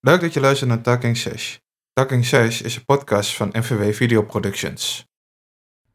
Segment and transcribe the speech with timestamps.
[0.00, 1.56] Leuk dat je luistert naar Talking Sesh.
[1.92, 5.04] Talking Sesh is een podcast van NVW Video Productions.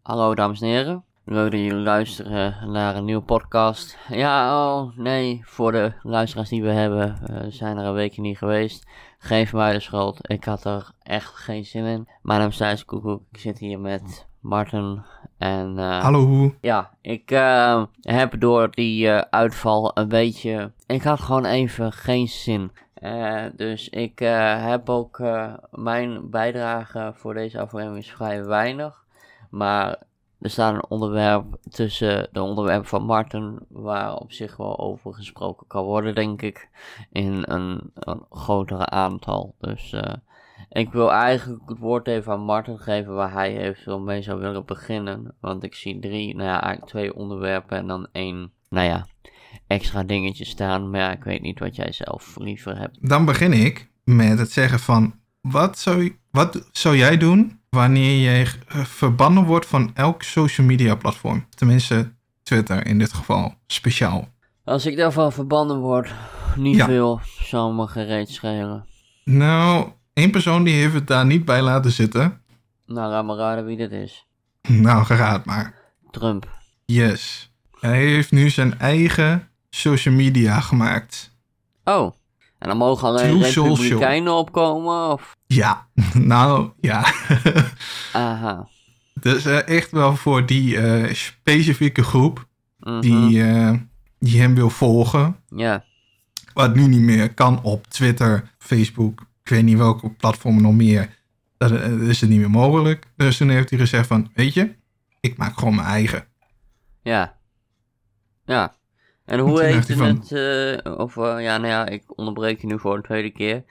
[0.01, 3.97] Hallo dames en heren, leuk dat jullie luisteren naar een nieuwe podcast.
[4.09, 8.37] Ja, oh nee, voor de luisteraars die we hebben, we zijn er een weekje niet
[8.37, 8.87] geweest.
[9.19, 12.07] Geef mij de schuld, ik had er echt geen zin in.
[12.21, 15.03] Mijn naam is Thijs Koekoek, ik zit hier met Martin
[15.37, 15.77] en...
[15.77, 16.55] eh, Hallo.
[16.61, 20.71] Ja, ik eh, heb door die eh, uitval een beetje.
[20.85, 22.71] Ik had gewoon even geen zin.
[22.95, 25.19] Eh, dus ik eh, heb ook.
[25.19, 29.03] eh, mijn bijdrage voor deze aflevering is vrij weinig.
[29.49, 30.03] Maar
[30.39, 33.59] er staat een onderwerp tussen de onderwerpen van Martin.
[33.69, 36.69] Waar op zich wel over gesproken kan worden, denk ik.
[37.11, 39.55] In een, een grotere aantal.
[39.59, 39.95] Dus.
[40.69, 44.65] ik wil eigenlijk het woord even aan Martin geven waar hij eventueel mee zou willen
[44.65, 45.35] beginnen.
[45.39, 49.05] Want ik zie drie, nou ja, eigenlijk twee onderwerpen en dan één, nou ja,
[49.67, 50.89] extra dingetje staan.
[50.89, 52.97] Maar ja, ik weet niet wat jij zelf liever hebt.
[53.09, 55.13] Dan begin ik met het zeggen van...
[55.41, 58.45] Wat zou, wat zou jij doen wanneer je
[58.85, 61.45] verbannen wordt van elk social media platform?
[61.49, 64.27] Tenminste, Twitter in dit geval, speciaal.
[64.63, 66.13] Als ik daarvan verbannen word,
[66.55, 66.85] niet Ja.
[66.85, 68.85] veel, zou me gereed schelen.
[69.23, 72.41] Nou, één persoon die heeft het daar niet bij laten zitten.
[72.85, 74.25] Nou, laat maar raden wie dit is.
[74.67, 75.73] Nou, geraad maar.
[76.11, 76.49] Trump.
[76.85, 77.51] Yes.
[77.79, 81.33] Hij heeft nu zijn eigen social media gemaakt.
[81.83, 82.13] Oh,
[82.59, 85.35] en dan mogen alleen republikeinen opkomen, of?
[85.47, 87.05] Ja, nou ja.
[88.13, 88.67] Aha.
[89.13, 92.47] dus echt wel voor die eh, specifieke groep
[92.79, 92.99] Mhm.
[92.99, 93.73] die, eh,
[94.19, 95.35] die hem wil volgen.
[95.55, 95.83] Ja,
[96.53, 101.17] Wat nu niet meer kan op Twitter, Facebook, ik weet niet welke platformen nog meer.
[101.57, 103.05] Dat is het niet meer mogelijk.
[103.15, 104.75] Dus toen heeft hij gezegd van, weet je,
[105.19, 106.25] ik maak gewoon mijn eigen.
[107.01, 107.37] Ja.
[108.45, 108.73] Ja.
[109.25, 110.31] En hoe heet het?
[110.31, 113.63] eh of, eh, ja, nou ja, ik onderbreek je nu voor de tweede keer.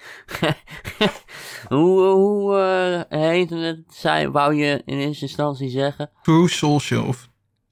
[1.69, 3.81] hoe hoe heet het?
[3.89, 6.11] Zij, wou je in eerste instantie zeggen?
[6.23, 7.05] True Social.
[7.05, 7.29] Of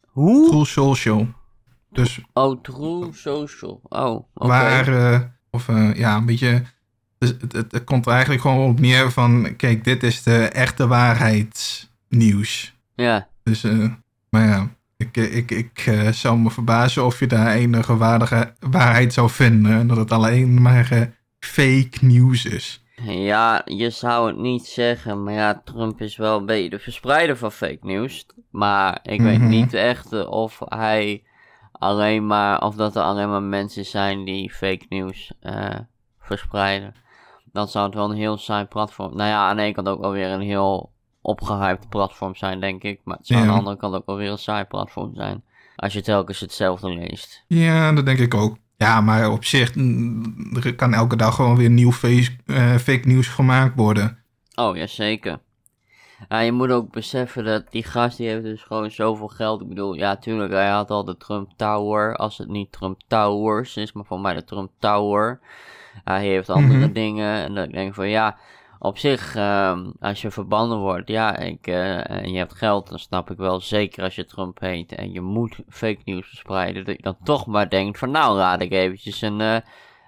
[0.06, 0.48] Hoe?
[0.48, 1.29] True Social.
[1.90, 3.80] Dus Oh, True Social.
[3.83, 4.46] Oh, oké.
[4.46, 6.62] waar, of ja, een beetje...
[7.18, 10.45] Dus het, het, het komt er eigenlijk gewoon op neer van, kijk, dit is de
[10.45, 12.74] echte waarheidsnieuws.
[12.95, 13.67] Ja, Dus,
[14.30, 14.68] maar ja,
[15.02, 19.30] ik, eh, ik, ik eh, zou me verbazen of je daar enige waardige waarheid zou
[19.30, 19.73] vinden.
[19.73, 21.01] En dat het alleen maar eh,
[21.39, 22.85] fake nieuws is.
[23.07, 27.36] ja, je zou het niet zeggen, maar ja, Trump is wel een beetje de verspreider
[27.36, 28.27] van fake nieuws.
[28.51, 29.48] Maar ik weet Mhm.
[29.48, 31.23] niet echt of hij
[31.73, 35.33] alleen maar, of dat er alleen maar mensen zijn die fake nieuws
[36.20, 36.95] verspreiden.
[37.52, 39.17] Dan zou het wel een heel saai platform.
[39.17, 40.92] Nou ja, aan de ene kant ook wel weer een heel
[41.22, 43.00] opgehyped platform zijn, denk ik.
[43.05, 43.46] Maar het zou Ja.
[43.46, 45.42] aan de andere kant ook wel weer een saai platform zijn.
[45.77, 47.44] Als je telkens hetzelfde leest.
[47.46, 48.56] Ja, dat denk ik ook.
[48.77, 53.08] Ja, maar op zich mm, er kan elke dag gewoon weer nieuw face, eh, fake
[53.08, 54.18] nieuws gemaakt worden.
[54.55, 55.38] Oh, ja, zeker.
[56.28, 59.61] Ja, je moet ook beseffen dat die gast die heeft dus gewoon zoveel geld.
[59.61, 62.16] Ik bedoel, ja, tuurlijk, hij had al de Trump Tower.
[62.16, 65.40] Als het niet Trump Towers is, maar voor mij de Trump Tower.
[66.05, 66.92] Hij heeft andere Mhm.
[66.92, 67.42] dingen.
[67.44, 68.36] En dan denk ik van, ja,
[68.82, 72.98] op zich, ehm, als je verbannen wordt, ja, ik, eh, en je hebt geld, dan
[72.98, 76.96] snap ik wel zeker als je Trump heet en je moet fake nieuws verspreiden, dat
[76.96, 79.56] je dan toch maar denkt van, nou, laat ik eventjes een eh,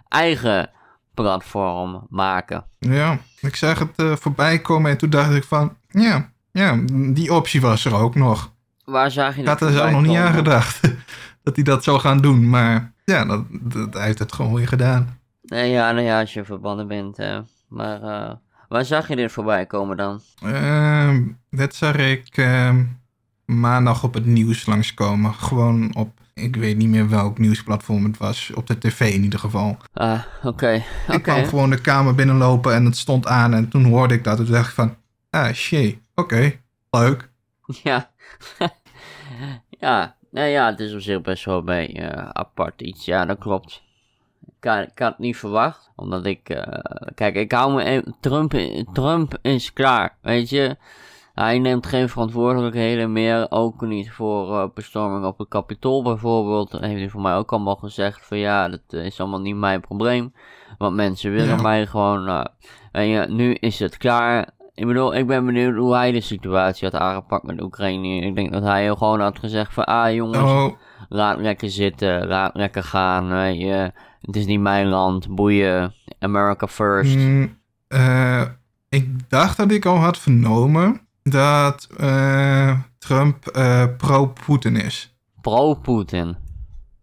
[0.09, 0.71] eigen
[1.15, 2.65] platform maken.
[2.79, 7.33] Ja, ik zag het eh, voorbij komen en toen dacht ik van, ja, ja, die
[7.33, 8.53] optie was er ook nog.
[8.85, 10.81] Waar zag je Ik dat had er nog niet aan gedacht
[11.45, 12.51] dat hij dat zou gaan doen.
[12.51, 15.19] Maar ja, dat, dat, hij heeft het gewoon weer gedaan.
[15.43, 17.17] Nee, ja, nou ja, als je verbannen bent.
[17.17, 17.41] hè.
[17.69, 18.01] Maar
[18.75, 20.21] waar zag je dit voorbij komen dan?
[20.43, 22.85] Ehm dat zag ik ehm,
[23.45, 25.35] maandag op het nieuws langskomen.
[25.35, 28.53] Gewoon op, ik weet niet meer welk nieuwsplatform het was.
[28.55, 29.77] Op de tv in ieder geval.
[29.93, 30.83] Ah, oké.
[31.09, 33.55] Ik kwam gewoon de kamer binnenlopen en het stond aan.
[33.55, 34.39] En toen hoorde ik dat.
[34.39, 34.97] En toen dacht ik van,
[35.31, 36.53] ah shit, oké,
[36.91, 37.31] leuk.
[37.83, 38.11] Ja.
[39.81, 43.05] ja, nou ja, het is op zich best wel bij eh, apart iets.
[43.05, 43.83] Ja, dat klopt.
[44.65, 46.49] Ik had, ik had het niet verwacht, omdat ik...
[46.49, 46.83] eh,
[47.15, 48.05] kijk, ik hou me...
[48.21, 48.53] Trump,
[48.93, 50.77] Trump is klaar, weet je.
[51.35, 56.71] Hij neemt geen verantwoordelijkheden meer, ook niet voor eh, bestorming op het Capitool bijvoorbeeld.
[56.71, 59.81] Dat heeft hij voor mij ook allemaal gezegd van ja, dat is allemaal niet mijn
[59.81, 60.33] probleem.
[60.79, 61.63] Want mensen willen Ja.
[61.63, 62.25] mij gewoon...
[62.25, 62.47] nou,
[62.93, 64.49] en ja, nu is het klaar.
[64.75, 68.27] Ik bedoel, ik ben benieuwd hoe hij de situatie had aangepakt met Oekraïne.
[68.27, 70.73] Ik denk dat hij gewoon had gezegd van, ah jongens, Oh,
[71.09, 73.93] laat lekker zitten, laat lekker gaan, weet je.
[74.25, 77.17] Het is niet mijn land, boeien, America first.
[77.17, 78.43] mm, eh,
[78.89, 85.17] ik dacht dat ik al had vernomen dat eh, Trump eh, pro-Poetin is.
[85.41, 86.37] Pro-Poetin.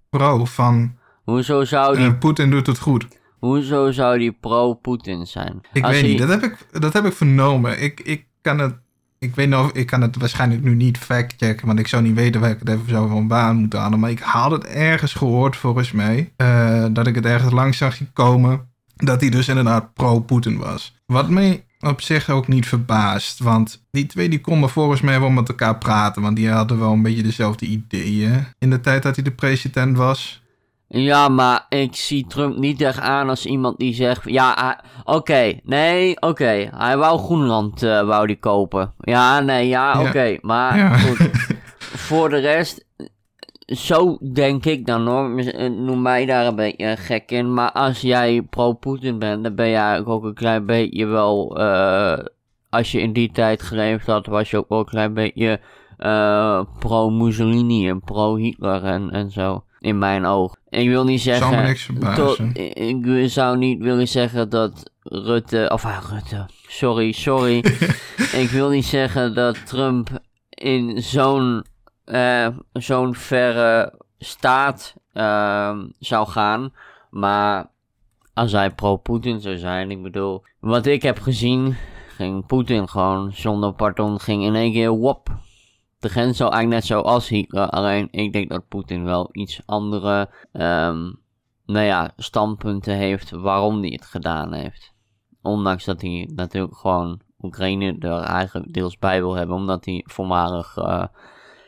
[0.10, 2.16] Pro van Hoezo zou die...
[2.16, 3.08] Poetin doet het goed.
[3.40, 5.62] Hoezo zou die pro-Poetin zijn?
[5.74, 7.82] Ik Als weet hij- niet, dat heb ik, dat heb ik vernomen.
[7.82, 8.76] Ik, ik kan het...
[9.24, 12.42] Ik weet nog, ik kan het waarschijnlijk nu niet factchecken, want ik zou niet weten
[12.42, 14.00] waar ik het even zo van baan moet halen.
[14.00, 17.98] Maar ik had het ergens gehoord, volgens mij, eh, dat ik het ergens langs zag
[18.14, 20.96] komen, dat hij dus inderdaad pro-Poetin was.
[21.06, 25.30] Wat mij op zich ook niet verbaast, want die twee die konden volgens mij wel
[25.30, 29.16] met elkaar praten, want die hadden wel een beetje dezelfde ideeën in de tijd dat
[29.16, 30.41] hij de president was.
[30.94, 34.30] Ja, maar ik zie Trump niet echt aan als iemand die zegt...
[34.30, 36.70] Ja, oké, nee, oké.
[36.76, 38.94] Hij wou Groenland eh, wou die kopen.
[39.00, 40.08] Ja, nee, ja, Ja.
[40.08, 40.38] oké.
[40.42, 40.98] Maar Ja.
[40.98, 41.18] goed,
[42.08, 42.86] voor de rest...
[43.66, 45.38] Zo denk ik dan hoor.
[45.40, 47.54] Eh, Noem mij daar een beetje gek in.
[47.54, 51.58] Maar als jij pro-Poetin bent, dan ben je eigenlijk ook een klein beetje wel...
[51.58, 52.18] eh,
[52.70, 55.60] als je in die tijd geleefd had, was je ook wel een klein beetje
[56.80, 59.64] pro-Mussolini en pro-Hitler en, en zo.
[59.82, 60.56] In mijn oog.
[60.70, 61.78] Ik wil niet zeggen...
[61.88, 62.40] Zou tot-
[62.78, 65.70] ik zou niet willen zeggen dat Rutte...
[65.74, 66.46] Of ah, Rutte...
[66.68, 67.58] Sorry, sorry.
[68.44, 70.10] ik wil niet zeggen dat Trump
[70.50, 71.66] in zo'n
[72.06, 76.74] eh, zo'n verre staat ehm, zou gaan.
[77.10, 77.70] Maar
[78.34, 80.44] als hij pro-Poetin zou zijn, ik bedoel...
[80.60, 81.76] Wat ik heb gezien,
[82.16, 85.30] ging Poetin gewoon zonder pardon, ging in één keer wop.
[86.02, 90.30] De grens zou eigenlijk net zoals Hitler, alleen ik denk dat Poetin wel iets andere,
[90.52, 91.12] ehm,
[91.66, 94.94] nou ja, standpunten heeft waarom hij het gedaan heeft.
[95.42, 100.78] Ondanks dat hij natuurlijk gewoon Oekraïne er eigenlijk deels bij wil hebben, omdat hij voormalig
[100.78, 101.06] eh,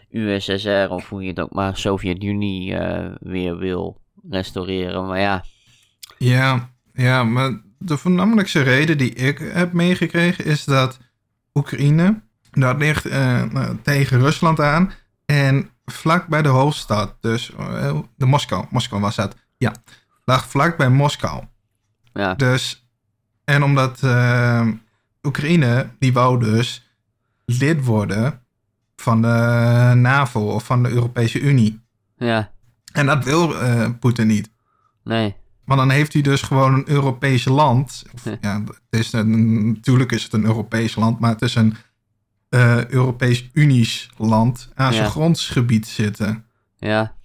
[0.10, 5.06] USSR of hoe je het ook maar Sovjet-Unie eh, weer wil restaureren.
[5.06, 5.44] Maar ja,
[6.18, 11.00] Ja, ja, maar de voornamelijkste reden die ik heb meegekregen is dat
[11.54, 12.22] Oekraïne,
[12.54, 13.42] dat ligt eh,
[13.82, 14.92] tegen Rusland aan
[15.26, 19.74] en vlak bij de hoofdstad, dus eh, de Moskou, Moskou was dat, ja,
[20.26, 21.44] lag vlak bij Moskou.
[22.14, 22.88] ja, Dus,
[23.44, 24.68] en omdat eh,
[25.24, 26.90] Oekraïne, die wou dus
[27.46, 28.42] lid worden
[28.96, 31.82] van de NAVO of van de Europese Unie.
[32.18, 32.52] ja,
[32.94, 33.54] En dat wil
[34.00, 34.50] Poetin niet.
[35.04, 35.36] nee,
[35.66, 38.04] Maar dan heeft hij dus gewoon een Europees land.
[38.14, 38.36] Of, Hm.
[38.42, 41.76] ja, het is een, natuurlijk is het een Europees land, maar het is een
[42.54, 45.10] eh, Europees Unies land aan zijn Ja.
[45.12, 46.46] grondsgebied zitten.
[46.78, 47.16] ja,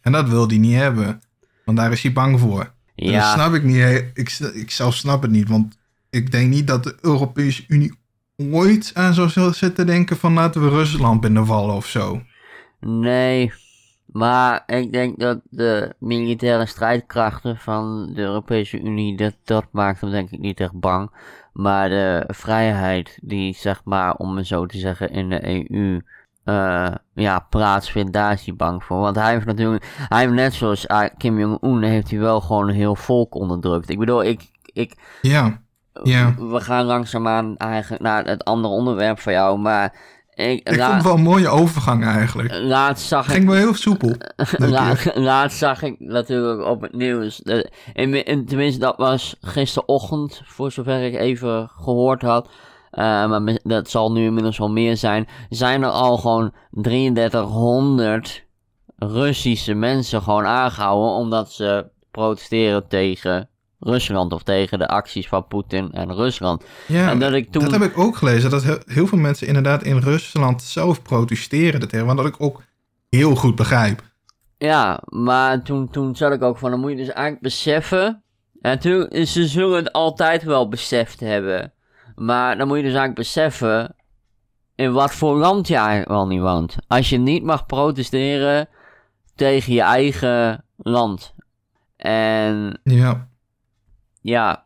[0.00, 1.22] En dat wil hij niet hebben,
[1.64, 2.60] want daar is hij bang voor.
[2.60, 3.32] En Dat ja.
[3.32, 4.04] snap ik niet.
[4.14, 5.78] Ik, ik zelf snap het niet, want
[6.10, 7.94] ik denk niet dat de Europese Unie
[8.36, 12.22] ooit aan zou zitten denken van laten we Rusland binnenvallen of zo.
[12.80, 13.52] Nee,
[14.14, 20.10] maar ik denk dat de militaire strijdkrachten van de Europese Unie, dat, dat maakt hem
[20.10, 21.10] denk ik niet echt bang.
[21.52, 26.02] Maar de vrijheid die, zeg maar, om het zo te zeggen, in de EU
[26.44, 28.98] eh, ja, plaatsvindt, daar is hij bang voor.
[28.98, 32.68] Want hij heeft natuurlijk, hij heeft net zoals ah, Kim Jong-un, heeft hij wel gewoon
[32.68, 33.88] een heel volk onderdrukt.
[33.90, 35.62] Ik bedoel, ik, ik, Ja,
[36.02, 36.34] Ja.
[36.38, 39.94] we gaan langzaamaan eigenlijk naar het andere onderwerp van jou, maar
[40.34, 42.54] ik, ik vond het wel een mooie overgang eigenlijk.
[42.54, 44.12] laatst zag ik Ging wel heel soepel.
[44.58, 47.42] La, laatst zag ik natuurlijk op het nieuws.
[47.92, 52.48] en, en tenminste, dat was gisterochtend, voor zover ik even gehoord had.
[52.90, 55.28] eh, maar dat zal nu inmiddels wel meer zijn.
[55.48, 58.42] Zijn er al gewoon 3300
[58.96, 61.10] Russische mensen gewoon aangehouden.
[61.10, 63.48] omdat ze protesteren tegen
[63.84, 64.32] Rusland.
[64.32, 66.64] of tegen de acties van Poetin en Rusland.
[66.86, 67.62] Ja, en dat ik toen.
[67.62, 72.06] Dat heb ik ook gelezen, dat heel, veel mensen inderdaad in Rusland zelf protesteren tegen,
[72.06, 72.62] wat dat ik ook
[73.08, 74.02] heel goed begrijp.
[74.58, 78.22] Ja, maar toen, toen zat ik ook van, dan moet je dus eigenlijk beseffen.
[78.60, 81.72] En toen, ze zullen het altijd wel beseft hebben.
[82.14, 83.94] Maar dan moet je dus eigenlijk beseffen
[84.74, 86.76] in wat voor land je eigenlijk wel niet woont.
[86.86, 88.68] Als je niet mag protesteren
[89.34, 91.34] tegen je eigen land.
[91.96, 93.28] En Ja,
[94.24, 94.64] ja,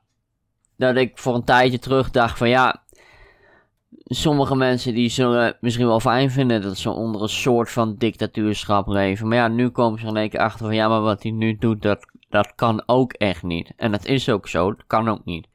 [0.77, 2.83] dat ik voor een tijdje terug dacht van ja,
[4.05, 8.87] sommige mensen die zullen misschien wel fijn vinden dat ze onder een soort van dictatuurschap
[8.87, 9.29] leven.
[9.29, 11.57] Maar ja, nu komen ze er in keer achter van ja, maar wat hij nu
[11.57, 13.73] doet, dat, dat kan ook echt niet.
[13.77, 15.49] En dat is ook zo, dat kan ook niet.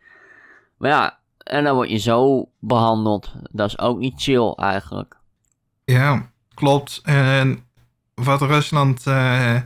[0.78, 3.34] Maar ja, en dan word je zo behandeld.
[3.52, 5.18] Dat is ook niet chill eigenlijk.
[5.86, 7.02] ja, klopt.
[7.04, 7.66] En
[8.14, 9.62] wat Rusland eh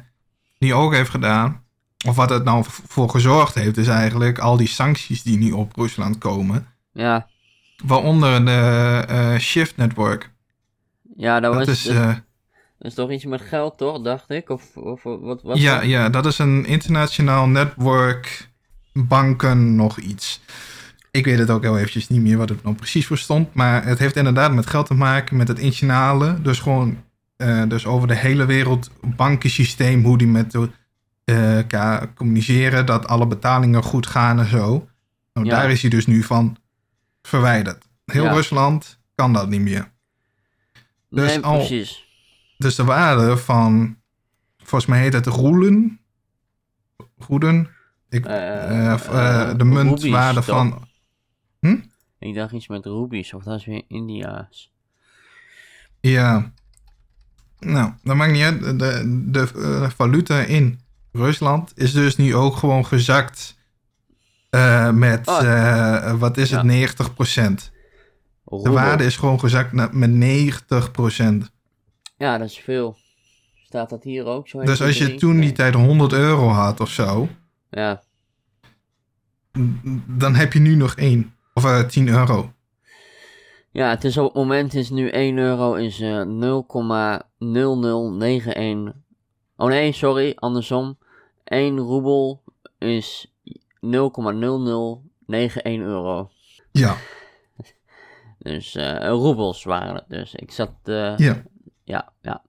[0.59, 1.63] nu ook heeft gedaan,
[2.05, 5.75] of wat het nou voor gezorgd heeft, is eigenlijk al die sancties die nu op
[5.75, 6.67] Rusland komen.
[6.91, 7.27] Ja,
[7.85, 10.31] Waaronder de eh, Shift Network.
[11.15, 12.07] ja dat, Dat was, is, dat, eh,
[12.77, 14.49] dat is toch iets met geld, toch, dacht ik?
[14.49, 18.49] Of, of wat was ja, ja, dat is een internationaal network,
[18.93, 20.41] banken, nog iets.
[21.11, 23.53] Ik weet het ook heel eventjes niet meer wat het nou precies voor stond.
[23.53, 26.41] Maar het heeft inderdaad met geld te maken met het internationale.
[26.41, 27.03] Dus gewoon
[27.37, 30.03] eh, dus over de hele wereld bankensysteem.
[30.03, 30.69] Hoe die met de
[31.67, 34.87] ka- communiceren dat alle betalingen goed gaan en zo.
[35.33, 35.55] Nou, Ja.
[35.55, 36.57] Daar is hij dus nu van
[37.21, 37.85] verwijderd.
[38.05, 38.31] Heel Ja.
[38.33, 39.91] Rusland kan dat niet meer.
[41.09, 42.05] Dus nee, al- precies.
[42.57, 43.97] Dus de waarde van,
[44.57, 45.99] volgens mij heet het roelen.
[47.17, 47.69] Roeden.
[48.09, 50.87] Ik, Eh, eh, de muntwaarde van.
[52.19, 54.71] Ik dacht iets met rubies, of dat is weer India's.
[55.99, 56.51] Ja.
[57.59, 58.61] Nou, dat maakt niet uit.
[58.61, 60.79] De, de, de valuta in
[61.11, 63.55] Rusland is dus nu ook gewoon gezakt
[64.49, 66.13] eh, met, Oh.
[66.19, 66.67] wat is het, Ja.
[66.67, 67.71] 90%.
[68.43, 71.51] De waarde is gewoon gezakt met 90%.
[72.17, 72.97] Ja, dat is veel.
[73.55, 74.63] Staat dat hier ook zo?
[74.63, 75.41] Dus als je 1, 2, toen 3?
[75.45, 77.27] die tijd 100 euro had of zo,
[77.69, 78.01] Ja,
[80.07, 81.35] dan heb je nu nog één.
[81.53, 82.51] Of eh 10 euro.
[83.71, 88.93] ja het is op het moment is nu 1 euro is eh 0,0091.
[89.57, 90.97] Oh nee, sorry, andersom.
[91.43, 92.43] 1 roebel
[92.77, 93.51] is 0,0091
[95.63, 96.29] euro.
[96.71, 96.95] Ja,
[98.39, 100.35] Dus eh roebels waren het dus.
[100.35, 100.73] Ik zat...
[100.83, 101.43] eh, ja.
[101.83, 102.43] ja, ja.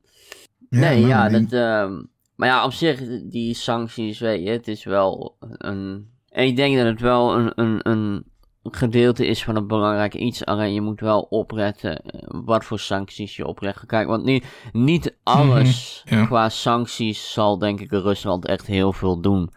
[0.70, 2.02] Nee, nou, ja, dat, ehm,
[2.34, 6.10] maar ja, op zich, die sancties, weet je, het is wel een...
[6.28, 8.24] En ik denk dat het wel een, een, een
[8.76, 10.44] gedeelte is van een belangrijk iets.
[10.44, 13.86] Alleen je moet wel opletten eh, wat voor sancties je oplegt.
[13.86, 16.26] Kijk, want niet, niet alles Mhm, ja.
[16.26, 19.50] qua sancties zal denk ik Rusland echt heel veel doen.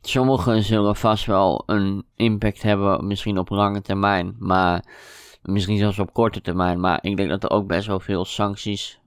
[0.00, 4.84] Sommige zullen vast wel een impact hebben, misschien op lange termijn, maar
[5.42, 6.80] misschien zelfs op korte termijn.
[6.80, 9.00] Maar ik denk dat er ook best wel veel sancties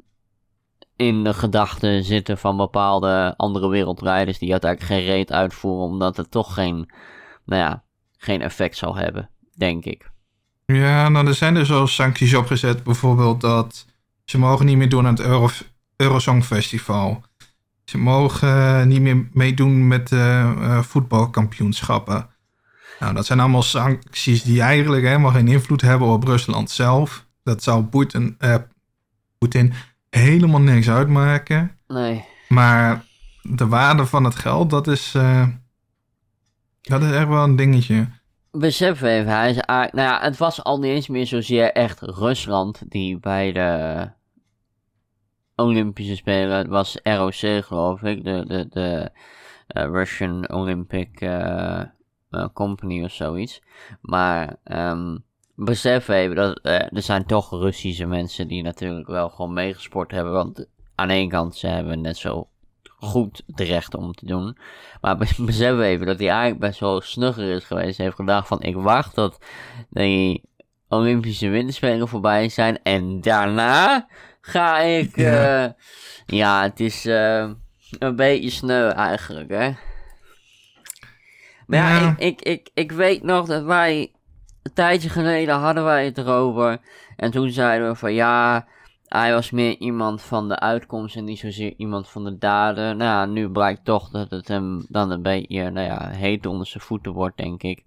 [0.96, 6.32] in de gedachten zitten van bepaalde andere wereldrijders die uiteindelijk geen reet uitvoeren, omdat het
[6.32, 6.92] toch geen,
[7.46, 7.84] nou ja,
[8.20, 10.12] geen effect zal hebben, denk ik.
[10.66, 12.84] Ja, nou, er zijn dus al sancties opgezet.
[12.84, 13.86] Bijvoorbeeld dat
[14.26, 15.50] ze mogen niet meer doen aan het Euro
[15.96, 17.24] Eurosong Festival.
[17.86, 22.30] Ze mogen eh, niet meer meedoen met eh, voetbalkampioenschappen.
[23.00, 27.26] Nou, dat zijn allemaal sancties die eigenlijk helemaal geen invloed hebben op Rusland zelf.
[27.44, 28.56] Dat zou Poetin, eh,
[29.38, 29.74] Poetin
[30.10, 31.78] helemaal niks uitmaken.
[31.88, 33.06] Nee, Maar
[33.42, 35.16] de waarde van het geld, dat is,
[36.90, 38.08] dat is echt wel een dingetje.
[38.52, 42.82] besef even, hij is nou ja, het was al niet eens meer zozeer echt Rusland
[42.92, 44.10] die bij de
[45.56, 49.12] Olympische Spelen, het was ROC geloof ik, de, de, de
[49.70, 51.80] eh, Russian Olympic eh,
[52.30, 53.62] eh, Company of zoiets.
[54.02, 55.18] Maar ehm,
[55.56, 60.68] besef even dat er zijn toch Russische mensen die natuurlijk wel gewoon meegesport hebben, want
[60.96, 62.48] aan de kant ze hebben net zo
[63.00, 64.58] goed het recht om te doen.
[65.02, 67.98] Maar bes- besef even dat hij eigenlijk best wel snugger is geweest.
[67.98, 69.38] Hij heeft gedacht van ik wacht tot
[69.90, 70.44] die
[70.88, 72.80] Olympische Winterspelen voorbij zijn.
[72.84, 74.08] En daarna
[74.42, 75.16] ga ik...
[75.16, 75.44] Ja.
[75.44, 75.76] Ja,
[76.26, 77.50] ja het is eh,
[78.00, 79.72] een beetje sneu eigenlijk hè.
[81.68, 82.16] Maar ja, Ja.
[82.18, 84.12] Ik, ik, ik, ik weet nog dat wij...
[84.64, 86.78] Een tijdje geleden hadden wij het erover.
[87.16, 88.68] En toen zeiden we van ja...
[89.10, 92.98] Hij was meer iemand van de uitkomst en niet zozeer iemand van de daden.
[92.98, 96.68] Nou, ja, nu blijkt toch dat het hem dan een beetje, nou ja, heet onder
[96.68, 97.84] zijn voeten wordt, denk ik.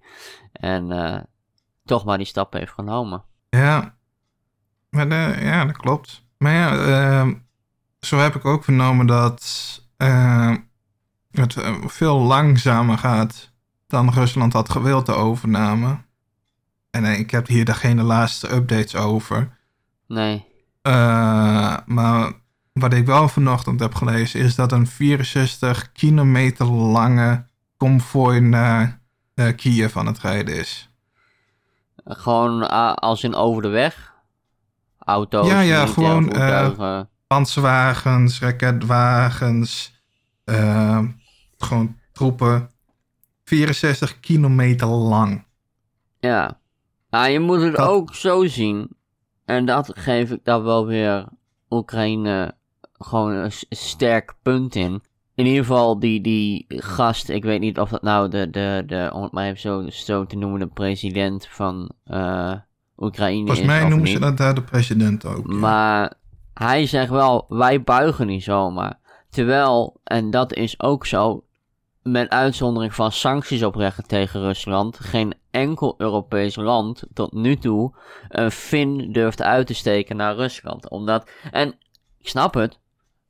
[0.52, 1.21] En eh,
[1.85, 3.23] toch maar die stap heeft genomen.
[3.50, 3.95] Ja,
[4.91, 6.25] maar de- ja, dat klopt.
[6.38, 7.35] Maar ja, ehm,
[8.00, 9.43] zo heb ik ook vernomen dat
[9.97, 10.55] eh,
[11.31, 13.50] het eh, veel langzamer gaat
[13.87, 15.99] dan Rusland had gewild, de overname.
[16.91, 19.59] En eh, ik heb hier daar geen laatste updates over.
[20.07, 20.50] Nee.
[20.83, 22.33] Eh, maar
[22.73, 27.45] wat ik wel vanochtend heb gelezen is dat een 64 kilometer lange
[27.77, 29.01] konvooi naar
[29.35, 30.91] eh, Kiev aan het rijden is.
[32.05, 34.12] Gewoon ah, als in over de weg.
[34.99, 37.09] Auto's, Ja, ja, gewoon, eh, voertuigen.
[37.27, 40.03] panzerwagens, raketwagens,
[40.45, 40.99] eh,
[41.59, 42.71] gewoon troepen.
[43.45, 45.45] 64 kilometer lang.
[46.21, 46.61] Ja.
[47.11, 48.91] Nou, je moet het dat- ook zo zien.
[49.56, 51.25] En dat geef ik daar wel weer
[51.71, 52.54] Oekraïne
[52.99, 55.02] gewoon een sterk punt in.
[55.35, 59.11] In ieder geval die, die gast, ik weet niet of dat nou de, de, de
[59.14, 62.52] om het maar even zo, zo te noemen, de president van eh,
[62.97, 64.12] Oekraïne Volgens mij noemen niet.
[64.12, 65.47] ze dat daar de president ook.
[65.50, 65.54] ja.
[65.54, 66.14] Maar
[66.54, 69.00] hij zegt wel, wij buigen niet zomaar.
[69.30, 71.44] Terwijl, en dat is ook zo,
[72.02, 77.94] met uitzondering van sancties opleggen tegen Rusland, geen enkel Europees land tot nu toe
[78.28, 80.90] een vin durft uit te steken naar Rusland.
[80.90, 81.68] Omdat, en
[82.18, 82.78] ik snap het,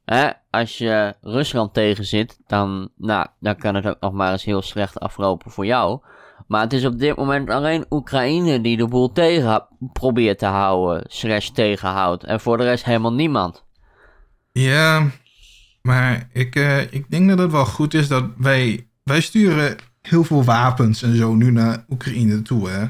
[0.05, 4.62] hè, als je Rusland tegenzit, dan, nou, dan kan het ook nog maar eens heel
[4.62, 6.00] slecht aflopen voor jou.
[6.47, 11.05] Maar het is op dit moment alleen Oekraïne die de boel tegen probeert te houden,
[11.07, 12.25] slash tegenhoudt.
[12.25, 13.64] En voor de rest helemaal niemand.
[14.52, 15.11] Ja,
[15.83, 18.87] Maar ik, eh, ik denk dat het wel goed is dat wij...
[19.02, 22.81] Wij sturen heel veel wapens en zo nu naar Oekraïne toe, hè?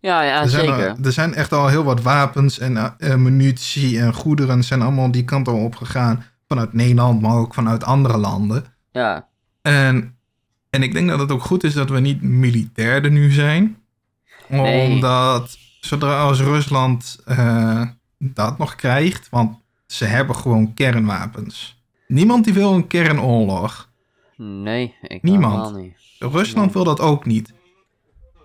[0.00, 0.88] Ja, ja Er zijn, zeker.
[0.88, 4.82] er, er zijn echt al heel wat wapens en eh, eh, munitie en goederen zijn
[4.82, 6.24] allemaal die kant al op gegaan.
[6.48, 8.64] Vanuit Nederland, maar ook vanuit andere landen.
[8.92, 9.28] Ja,
[9.62, 10.16] En,
[10.70, 13.76] en ik denk dat het ook goed is dat we niet militair er nu zijn.
[14.48, 14.90] Nee.
[14.90, 17.82] Omdat zodra als Rusland eh,
[18.18, 21.78] dat nog krijgt, want ze hebben gewoon kernwapens.
[22.06, 23.88] Niemand die wil een kernoorlog.
[24.36, 25.52] nee, ik Niemand.
[25.66, 25.98] helemaal niet.
[26.20, 26.74] Rusland Nee.
[26.74, 27.52] wil dat ook niet.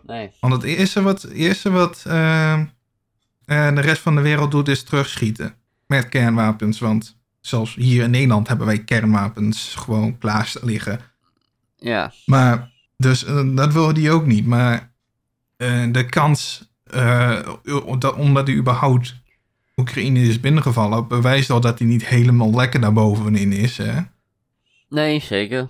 [0.03, 2.67] Nee, Want het eerste wat, het eerste wat eh, eh,
[3.45, 5.55] de rest van de wereld doet is terugschieten
[5.87, 6.79] met kernwapens.
[6.79, 10.99] Want zelfs hier in Nederland hebben wij kernwapens gewoon klaar liggen.
[11.75, 14.45] ja, Maar, dus eh, dat wil die ook niet.
[14.45, 14.93] Maar
[15.57, 16.69] eh, de kans,
[17.99, 19.15] dat, omdat die überhaupt
[19.75, 23.77] Oekraïne is binnengevallen, bewijst al dat hij niet helemaal lekker daarbovenin is.
[23.77, 24.01] Hè?
[24.89, 25.69] nee, zeker.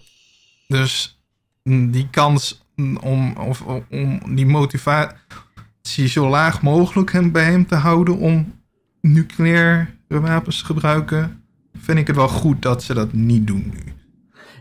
[0.68, 1.20] Dus
[1.69, 2.65] die kans
[3.01, 8.53] om, of, om die motivatie zo laag mogelijk bij hem te houden om
[9.01, 11.43] nucleaire wapens te gebruiken,
[11.74, 13.93] vind ik het wel goed dat ze dat niet doen nu.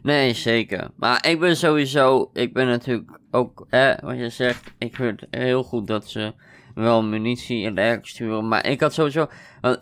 [0.02, 0.90] Nee, zeker.
[0.96, 5.28] Maar ik ben sowieso, ik ben natuurlijk ook, hè, wat je zegt, ik vind het
[5.30, 6.34] heel goed dat ze
[6.74, 8.48] wel munitie en dergelijke sturen.
[8.48, 9.26] Maar ik had sowieso,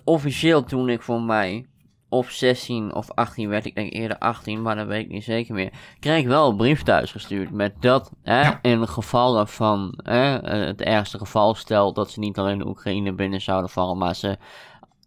[0.05, 1.67] officieel toen ik voor mij,
[2.13, 5.55] of 16 of 18 werd, ik denk eerder 18, maar dat weet ik niet zeker
[5.55, 8.59] meer, kreeg ik wel een brief thuis gestuurd met dat, hè, Ja.
[8.63, 13.13] in gevallen van, hè, eh, het ergste geval, stel dat ze niet alleen de Oekraïne
[13.13, 14.37] binnen zouden vallen, maar ze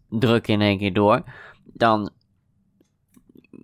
[0.08, 1.22] drukken in één keer door,
[1.64, 2.10] dan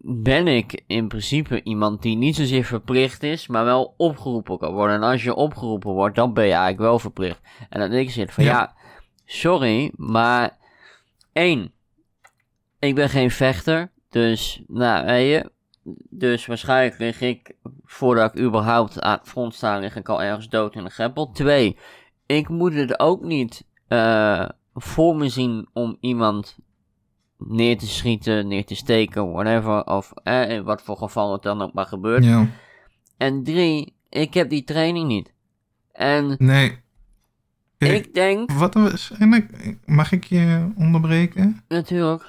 [0.05, 4.97] ben ik in principe iemand die niet zozeer verplicht is, maar wel opgeroepen kan worden.
[4.97, 7.41] En als je opgeroepen wordt, dan ben je eigenlijk wel verplicht.
[7.69, 8.51] En dan denk ik zit van ja.
[8.51, 8.75] Ja.
[9.25, 10.57] sorry, maar
[11.33, 11.72] één,
[12.83, 15.51] ik ben geen vechter, dus nou weet je,
[16.11, 17.53] dus waarschijnlijk lig ik
[17.85, 21.31] voordat ik überhaupt aan het front sta, lig ik al ergens dood in de greppel.
[21.31, 21.77] Twee,
[22.27, 26.57] ik moet het ook niet eh, voor me zien om iemand
[27.39, 29.85] neer te schieten, neer te steken, whatever.
[29.85, 32.25] Of eh, in wat voor geval het dan ook maar gebeurt.
[32.25, 32.47] Ja,
[33.17, 35.33] En drie, ik heb die training niet.
[35.93, 36.81] En nee.
[37.79, 41.65] Kijk, ik denk, Wat waarschijnlijk, mag ik je onderbreken?
[41.69, 42.27] natuurlijk,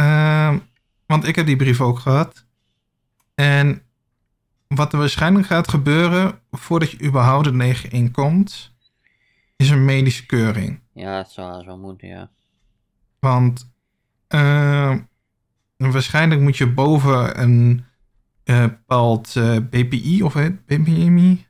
[0.00, 0.58] Ehm,
[1.06, 2.46] want ik heb die brief ook gehad.
[3.34, 3.82] En
[4.66, 8.74] wat er waarschijnlijk gaat gebeuren voordat je überhaupt het 9 komt,
[9.56, 10.80] is een medische keuring.
[10.92, 12.30] ja, het zou moeten, ja.
[13.18, 13.72] Want
[14.26, 14.98] ehm,
[15.76, 17.84] waarschijnlijk moet je boven een
[18.44, 21.46] eh, bepaald eh, BPI of BPMI, BMI,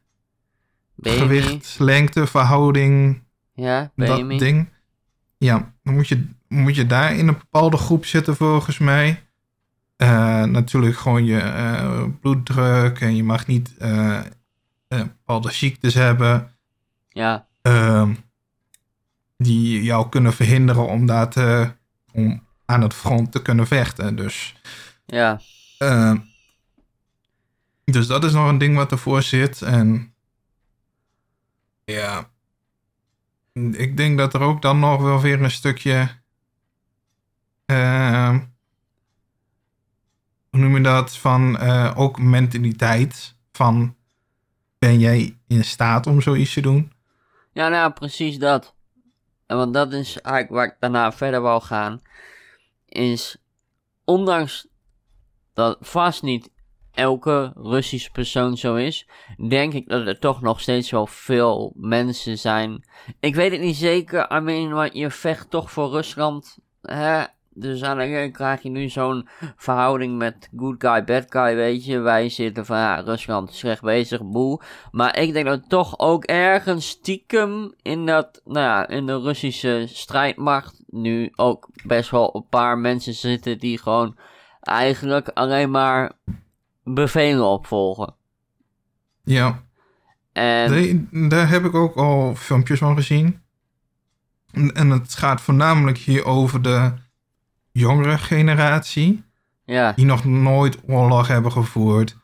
[1.00, 4.68] gewicht, lengte, verhouding, ja, dat ding.
[5.36, 9.22] Ja, dan moet je, moet je daar in een bepaalde groep zitten volgens mij.
[9.96, 14.20] Eh, natuurlijk gewoon je eh, bloeddruk en je mag niet eh,
[14.88, 16.50] bepaalde ziektes hebben
[17.08, 18.14] ja, ehm,
[19.36, 21.72] die jou kunnen verhinderen om, daar te,
[22.12, 24.16] om aan het front te kunnen vechten.
[24.16, 24.54] Dus,
[25.06, 25.40] ja,
[25.78, 26.16] ehm,
[27.84, 29.62] dus dat is nog een ding wat ervoor zit.
[29.62, 30.14] En
[31.84, 32.30] ja,
[33.72, 36.19] ik denk dat er ook dan nog wel weer een stukje.
[37.70, 38.40] Ehm,
[40.50, 41.16] hoe noem je dat?
[41.16, 43.36] Van eh, ook mentaliteit.
[43.52, 43.96] Van
[44.78, 46.92] ben jij in staat om zoiets te doen?
[47.52, 48.74] ja, nou, precies dat.
[49.46, 52.00] En want dat is eigenlijk waar ik daarna verder wou gaan.
[52.86, 53.36] Is,
[54.04, 54.68] ondanks
[55.54, 56.50] dat vast niet
[56.90, 59.08] elke Russische persoon zo is,
[59.48, 62.84] denk ik dat er toch nog steeds wel veel mensen zijn.
[63.20, 66.58] Ik weet het niet zeker, I want je vecht toch voor Rusland.
[66.82, 67.24] Hè?
[67.54, 71.98] Dus ene kant krijg je nu zo'n verhouding met good guy, bad guy, weet je.
[71.98, 74.60] Wij zitten van, ja, Rusland is slecht bezig, boe.
[74.90, 79.84] Maar ik denk dat toch ook ergens stiekem in dat, nou ja, in de Russische
[79.88, 84.16] strijdmacht nu ook best wel een paar mensen zitten die gewoon
[84.60, 86.12] eigenlijk alleen maar
[86.84, 88.14] bevelen opvolgen.
[89.22, 89.62] Ja,
[90.32, 93.42] En daar heb ik ook al filmpjes van gezien.
[94.52, 96.92] En, en het gaat voornamelijk hier over de
[97.80, 99.24] jongere generatie.
[99.64, 102.16] ja, Die nog nooit oorlog hebben gevoerd.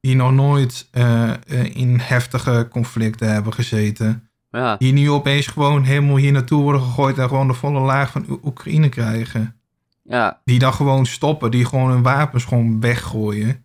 [0.00, 4.28] Die nog nooit eh, eh, in heftige conflicten hebben gezeten.
[4.50, 7.18] ja, Die nu opeens gewoon helemaal hier naartoe worden gegooid.
[7.18, 9.60] En gewoon de volle laag van Oe- Oekraïne krijgen.
[10.02, 11.50] ja, Die dan gewoon stoppen.
[11.50, 13.64] Die gewoon hun wapens gewoon weggooien.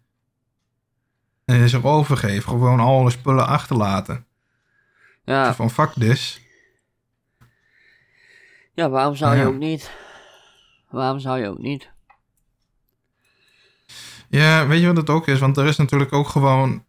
[1.45, 2.49] En zich overgeven.
[2.49, 4.25] Gewoon alle spullen achterlaten.
[5.25, 5.53] ja.
[5.53, 6.41] Van fuck this.
[8.73, 9.47] Ja, waarom zou je Ja.
[9.47, 9.91] ook niet?
[10.91, 11.89] Waarom zou je ook niet?
[14.29, 15.39] Ja, weet je wat het ook is?
[15.39, 16.85] Want er is natuurlijk ook gewoon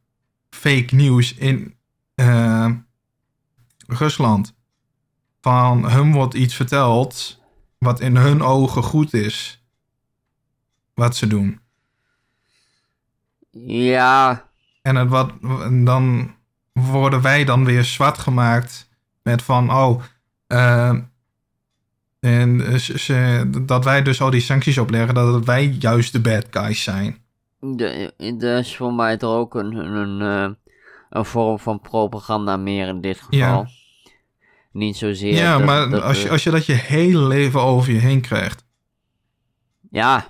[0.51, 1.77] fake nieuws in
[2.15, 2.71] eh,
[3.87, 4.55] Rusland.
[5.41, 7.41] Van hun wordt iets verteld
[7.79, 9.65] wat in hun ogen goed is.
[10.95, 11.61] Wat ze doen.
[13.67, 14.51] Ja,
[14.83, 16.35] En het wat, en dan
[16.73, 18.89] worden wij dan weer zwart gemaakt
[19.23, 20.03] met van, oh,
[20.47, 20.97] eh,
[22.23, 26.47] en ze- ze- dat wij dus al die sancties opleggen, dat wij juist de bad
[26.51, 27.19] guys zijn.
[28.39, 30.55] dat is voor mij toch ook een, een, een, eh,
[31.11, 33.39] een vorm van propaganda meer in dit geval.
[33.39, 33.67] Ja.
[34.73, 35.35] Niet zozeer.
[35.35, 38.21] Ja, dat- maar dat als, je, als je dat je hele leven over je heen
[38.21, 38.65] krijgt,
[39.91, 40.27] Ja.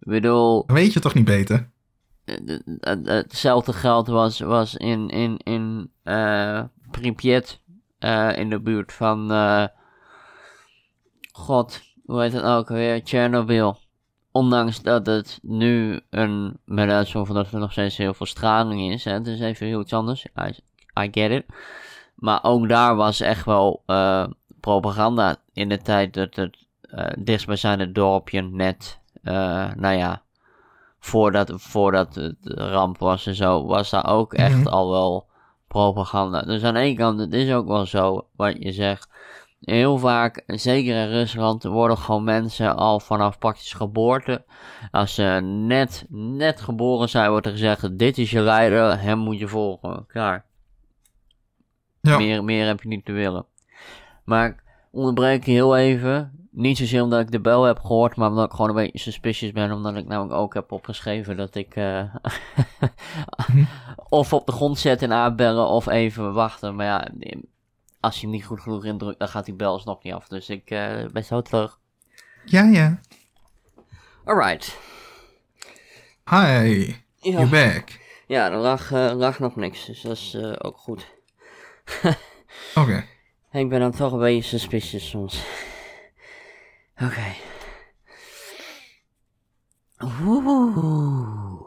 [0.00, 1.70] Ik bedoel, weet je toch niet beter?
[2.24, 7.60] het- hetzelfde geld was, was in, in, in eh Pripyat,
[7.98, 9.64] eh, in de buurt van, eh,
[11.32, 13.76] god, hoe heet het ook alweer, Chernobyl.
[14.30, 18.92] Ondanks dat het nu een, met uitzondering van dat er nog steeds heel veel straling
[18.92, 20.54] is, hè, het is even heel iets anders, I,
[21.00, 21.44] I get it.
[22.14, 24.26] Maar ook daar was echt wel eh,
[24.60, 30.22] propaganda in de tijd dat het eh dichtstbijzijnde dorpje net, eh, nou ja,
[30.98, 34.66] voordat, voordat het ramp was en zo, was daar ook echt Mhm.
[34.66, 35.26] al wel
[35.68, 36.42] propaganda.
[36.42, 39.08] Dus aan de ene kant, het is ook wel zo wat je zegt.
[39.62, 44.44] Heel vaak, zeker in Rusland, worden gewoon mensen al vanaf praktisch geboorte.
[44.90, 49.38] Als ze net, net geboren zijn, wordt er gezegd: Dit is je leider, hem moet
[49.38, 50.06] je volgen.
[50.06, 50.44] Klaar.
[52.00, 52.18] Ja.
[52.18, 53.46] Meer, meer heb je niet te willen.
[54.24, 56.46] Maar ik onderbreek je heel even.
[56.50, 59.52] Niet zozeer omdat ik de bel heb gehoord, maar omdat ik gewoon een beetje suspicious
[59.52, 59.72] ben.
[59.72, 62.14] Omdat ik namelijk ook heb opgeschreven dat ik eh,
[64.08, 66.74] of op de grond zetten en aanbellen of even wachten.
[66.74, 67.08] Maar ja,
[68.02, 70.28] als je hem niet goed genoeg indrukt, dan gaat die bel alsnog niet af.
[70.28, 71.78] Dus ik eh, ben zo terug.
[72.44, 73.00] Ja, ja.
[74.24, 74.78] Alright.
[76.30, 77.98] Hi, Ja, you're back.
[78.26, 81.06] ja er lag, eh, lag nog niks, dus dat is eh, ook goed.
[82.74, 83.04] Oké.
[83.52, 85.44] Ik ben dan toch een beetje suspicious soms.
[87.02, 87.34] Oké.
[90.24, 91.60] Oeh.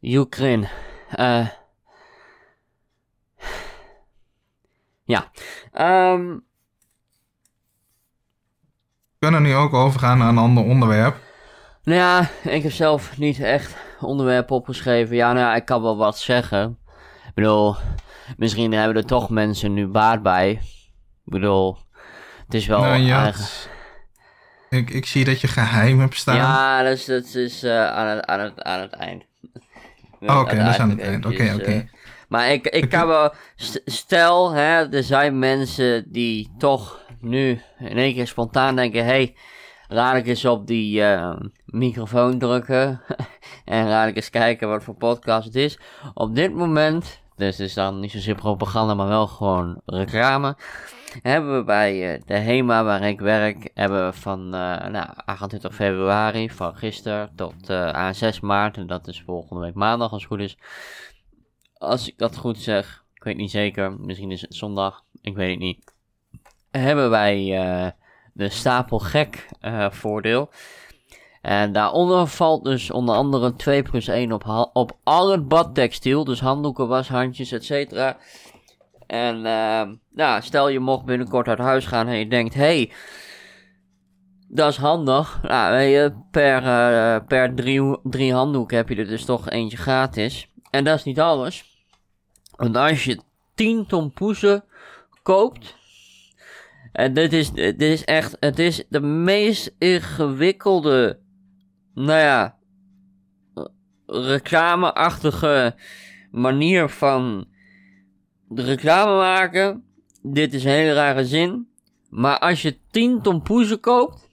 [0.00, 0.68] Ukraine.
[1.10, 1.48] Eh.
[5.06, 5.30] Ja.
[9.18, 11.16] We kunnen nu ook overgaan naar een ander onderwerp.
[11.82, 15.16] Nou ja, ik heb zelf niet echt onderwerp opgeschreven.
[15.16, 16.78] Ja, nou ja, ik kan wel wat zeggen.
[17.26, 17.76] Ik bedoel,
[18.36, 20.50] misschien hebben er toch mensen nu baat bij.
[21.24, 21.78] Ik bedoel,
[22.44, 23.70] het is wel nou, ja, eigen-
[24.70, 26.36] ik, ik zie dat je geheim hebt staan.
[26.36, 29.24] Ja, dat is, dat is eh, aan, het, aan, het, aan het eind.
[30.20, 31.26] Oké, dat is aan het eind.
[31.26, 31.88] Oké, oké.
[32.28, 33.32] Maar ik, ik kan wel...
[33.56, 39.04] st- Stel, hè, er zijn mensen die toch nu in één keer spontaan denken...
[39.04, 39.36] hey,
[39.88, 43.00] laat ik eens op die eh, microfoon drukken.
[43.64, 45.78] en laat ik eens kijken wat voor podcast het is.
[46.14, 50.56] Op dit moment, dus het is dan niet zozeer propaganda, maar wel gewoon reclame
[51.22, 55.74] hebben we bij eh, de HEMA waar ik werk, hebben we van eh, nou, 28
[55.74, 60.22] februari, van gisteren tot eh, aan 6 maart, en dat is volgende week maandag als
[60.22, 60.58] het goed is.
[61.78, 65.50] Als ik dat goed zeg, ik weet niet zeker, misschien is het zondag, ik weet
[65.50, 65.92] het niet.
[66.70, 67.90] Hebben wij eh,
[68.32, 70.50] de stapel gek eh, voordeel.
[71.42, 76.40] En daaronder valt dus onder andere 2 plus 1 op, op al het badtextiel, dus
[76.40, 77.70] handdoeken, washandjes, etc.
[79.06, 82.92] En ehm, nou, stel je mocht binnenkort uit huis gaan en je denkt, hey,
[84.48, 85.42] dat is handig.
[85.42, 90.50] Nou, je, per, eh, per drie, drie handdoeken heb je er dus toch eentje gratis.
[90.70, 91.84] En dat is niet alles.
[92.56, 93.20] Want als je
[93.54, 94.64] 10 tompoezen
[95.22, 95.76] koopt.
[96.92, 101.18] En dit is, dit is echt, het is de meest ingewikkelde,
[101.94, 102.56] nou ja,
[104.06, 105.74] reclameachtige
[106.30, 107.48] manier van
[108.48, 109.84] de reclame maken.
[110.22, 111.68] Dit is een hele rare zin.
[112.08, 114.28] Maar als je 10 tompoezen koopt,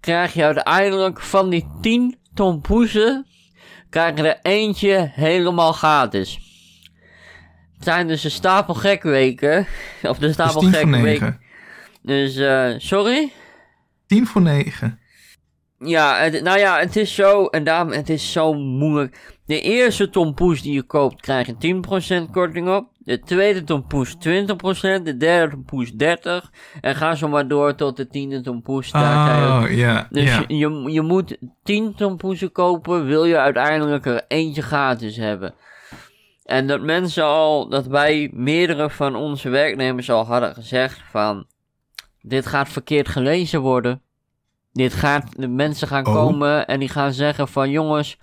[0.00, 3.26] krijg je uiteindelijk van die 10 tompoezen,
[3.90, 6.40] krijg je er eentje helemaal gratis.
[7.74, 9.66] Het zijn dus de stapel gekweken,
[10.02, 11.02] of de Dus stapel 10 voor gekke 9.
[11.02, 11.40] weken.
[12.02, 13.32] Dus, eh, sorry?
[14.06, 14.98] 10 voor 9.
[15.78, 19.35] Ja, het, nou ja, het is zo, en daarom, het is zo moeilijk.
[19.46, 21.54] De eerste tompoes die je koopt, krijg je
[22.28, 22.88] 10% korting op.
[22.98, 24.18] De tweede tompoes 20%,
[25.02, 25.96] de derde tompoes 30%.
[26.80, 28.90] En ga zo maar door tot de tiende tompoes.
[28.90, 30.06] Daar Oh, ja.
[30.10, 35.54] Dus je, je moet 10 tompoesen kopen, wil je uiteindelijk er eentje gratis hebben.
[36.44, 41.46] En dat mensen al, dat wij meerdere van onze werknemers al hadden gezegd van,
[42.20, 44.00] dit gaat verkeerd gelezen worden.
[44.72, 46.14] Dit gaat, de mensen gaan Oh.
[46.14, 48.18] komen en die gaan zeggen van jongens,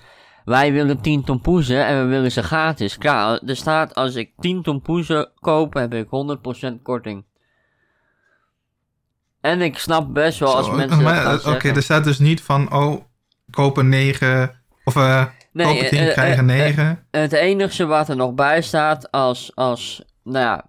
[0.45, 2.97] wij willen 10 tompoezen en we willen ze gratis.
[2.97, 6.07] Klaar, er staat als ik 10 tompoezen koop, heb ik
[6.69, 7.23] 100% korting.
[9.41, 12.19] En ik snap best wel als Zo, mensen dat maar, eh, Oké, er staat dus
[12.19, 13.01] niet van, oh,
[13.49, 17.07] kopen 9 of eh Nee, kopen 10, eh, eh, krijgen eh, 9.
[17.11, 20.65] Het enige wat er nog bij staat als, als, nou ja,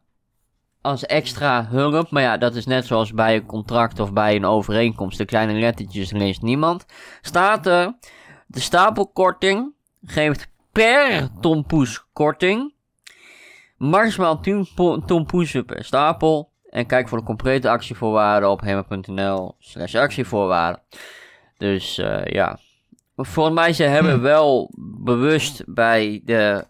[0.80, 4.44] als extra hulp, maar ja, dat is net zoals bij een contract of bij een
[4.44, 6.84] overeenkomst, de kleine lettertjes leest niemand,
[7.20, 7.94] staat er,
[8.46, 12.74] de stapelkorting geeft per tompoes korting,
[13.76, 19.94] maximaal 10 po- tompoesen per stapel, en kijk voor de complete actievoorwaarden op hema.nl slash
[19.94, 20.82] actievoorwaarden.
[21.56, 22.58] Dus eh, ja,
[23.16, 24.70] Volgens mij, ze hebben wel
[25.02, 26.64] bewust bij de,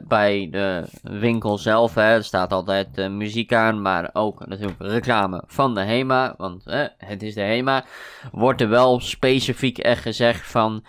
[0.00, 5.74] bij de winkel zelf, er staat altijd eh, muziek aan, maar ook natuurlijk reclame van
[5.74, 6.64] de HEMA, want
[6.98, 7.84] het is de HEMA,
[8.32, 10.84] wordt er wel specifiek echt gezegd van,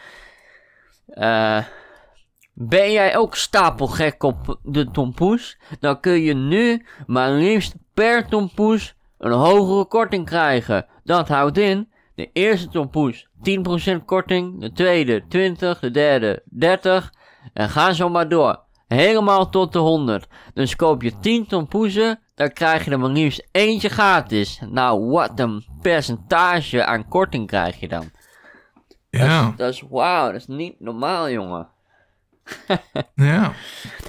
[1.08, 1.66] eh,
[2.54, 8.96] ben jij ook stapelgek op de tompoes, dan kun je nu maar liefst per tompoes
[9.18, 10.86] een hogere korting krijgen.
[11.04, 17.14] Dat houdt in de eerste tompoes 10% korting, de tweede 20, de derde 30
[17.54, 18.60] en ga zo maar door.
[18.88, 20.28] Helemaal tot de 100.
[20.54, 24.62] Dus koop je 10 tompoezen, dan krijg je er maar liefst eentje gratis.
[24.70, 28.10] Nou, wat een percentage aan korting krijg je dan.
[29.10, 31.68] Ja, Dat is wauw, dat is niet normaal, jongen.
[33.16, 33.52] ja.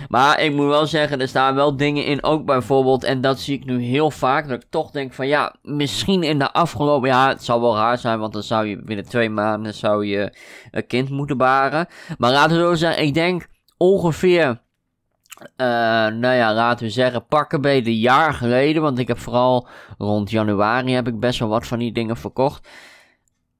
[0.09, 3.59] Maar ik moet wel zeggen, er staan wel dingen in, ook bijvoorbeeld, en dat zie
[3.59, 7.28] ik nu heel vaak, dat ik toch denk van ja, misschien in de afgelopen, ja,
[7.28, 10.37] het zal wel raar zijn, want dan zou je binnen twee maanden zou je
[10.70, 11.87] een kind moeten baren.
[12.18, 14.61] Maar laten we zo zeggen, ik denk ongeveer,
[15.57, 15.66] eh,
[16.07, 20.31] nou ja, laten we zeggen, pakken bij de jaar geleden, want ik heb vooral rond
[20.31, 22.68] januari heb ik best wel wat van die dingen verkocht.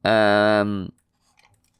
[0.01, 0.85] Ehm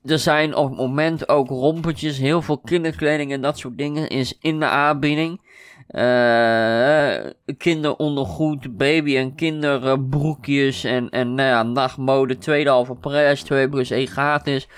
[0.05, 4.39] er zijn op het moment ook rompertjes, heel veel kinderkleding en dat soort dingen is
[4.41, 5.41] in de aanbieding.
[5.87, 7.17] Eh
[7.59, 14.07] kinderondergoed, baby- en kinderbroekjes en, en nou ja, nachtmode, tweede halve prijs, 2 plus 1
[14.07, 14.69] gratis.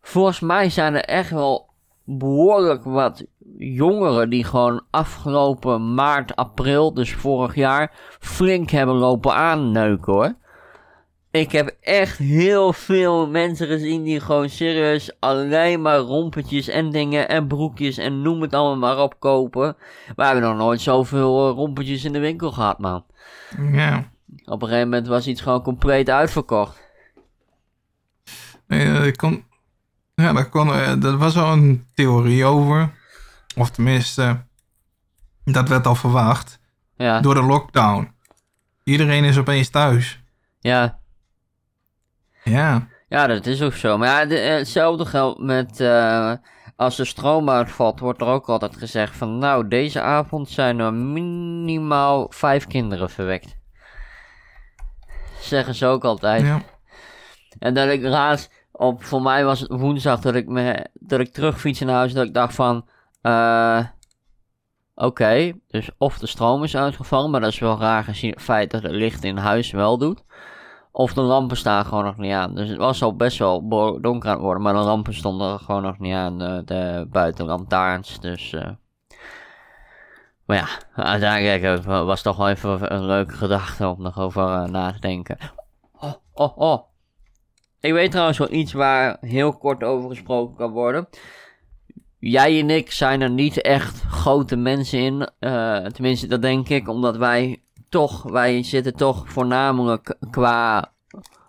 [0.00, 1.68] Volgens mij zijn er echt wel
[2.04, 3.24] behoorlijk wat
[3.58, 10.34] jongeren die gewoon afgelopen maart, april, dus vorig jaar, flink hebben lopen aanneuken hoor.
[11.36, 17.28] Ik heb echt heel veel mensen gezien die gewoon serieus alleen maar rompetjes en dingen
[17.28, 19.76] en broekjes en noem het allemaal maar op kopen.
[20.16, 23.04] We hebben nog nooit zoveel eh, rompetjes in de winkel gehad, man.
[23.72, 24.10] ja.
[24.44, 26.80] Op een gegeven moment was iets gewoon compleet uitverkocht.
[28.66, 29.44] Nee, eh, ik kon,
[30.14, 32.92] ja, daar, kon, eh, er was al een theorie over.
[33.56, 34.44] Of tenminste,
[35.44, 36.60] dat werd al verwacht.
[36.96, 38.14] Ja, Door de lockdown.
[38.84, 40.20] Iedereen is opeens thuis.
[40.60, 41.04] ja.
[42.50, 43.98] Ja, Ja, dat is ook zo.
[43.98, 46.32] Maar ja, de- eh, hetzelfde geldt met eh,
[46.76, 50.94] als de stroom uitvalt, wordt er ook altijd gezegd van nou, deze avond zijn er
[50.94, 53.56] minimaal vijf kinderen verwekt.
[55.40, 56.42] Zeggen ze ook altijd.
[56.42, 56.60] ja.
[57.58, 61.32] En dat ik laatst, op, voor mij was het woensdag dat ik, me, dat ik
[61.32, 62.88] terugfietste naar huis, dat ik dacht van,
[63.22, 63.80] eh
[64.94, 68.70] oké, dus of de stroom is uitgevallen, maar dat is wel raar gezien het feit
[68.70, 70.24] dat het licht in huis wel doet.
[70.98, 72.54] Of de lampen staan gewoon nog niet aan.
[72.54, 73.68] Dus het was al best wel
[74.00, 78.20] donker aan het worden, maar de lampen stonden gewoon nog niet aan, de, de buitenlantaarns,
[78.20, 78.52] dus...
[78.52, 78.68] eh
[80.46, 80.68] maar ja,
[81.04, 84.98] uiteindelijk eh, was toch wel even een leuke gedachte om nog over eh, na te
[85.00, 85.38] denken.
[86.00, 86.82] Oh, oh, oh.
[87.80, 91.08] Ik weet trouwens wel iets waar heel kort over gesproken kan worden.
[92.18, 95.28] Jij en ik zijn er niet echt grote mensen in.
[95.38, 97.62] eh, tenminste, dat denk ik, omdat wij
[97.96, 100.92] toch, wij zitten toch voornamelijk qua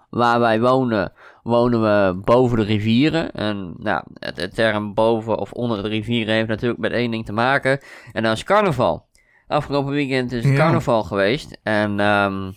[0.09, 1.11] waar wij wonen,
[1.43, 3.31] wonen we boven de rivieren.
[3.31, 7.25] En nou, het, de term boven of onder de rivieren heeft natuurlijk met één ding
[7.25, 7.79] te maken.
[8.13, 9.05] En dat is carnaval.
[9.47, 10.59] Afgelopen weekend is het Ja.
[10.59, 11.59] carnaval geweest.
[11.63, 12.51] En ehm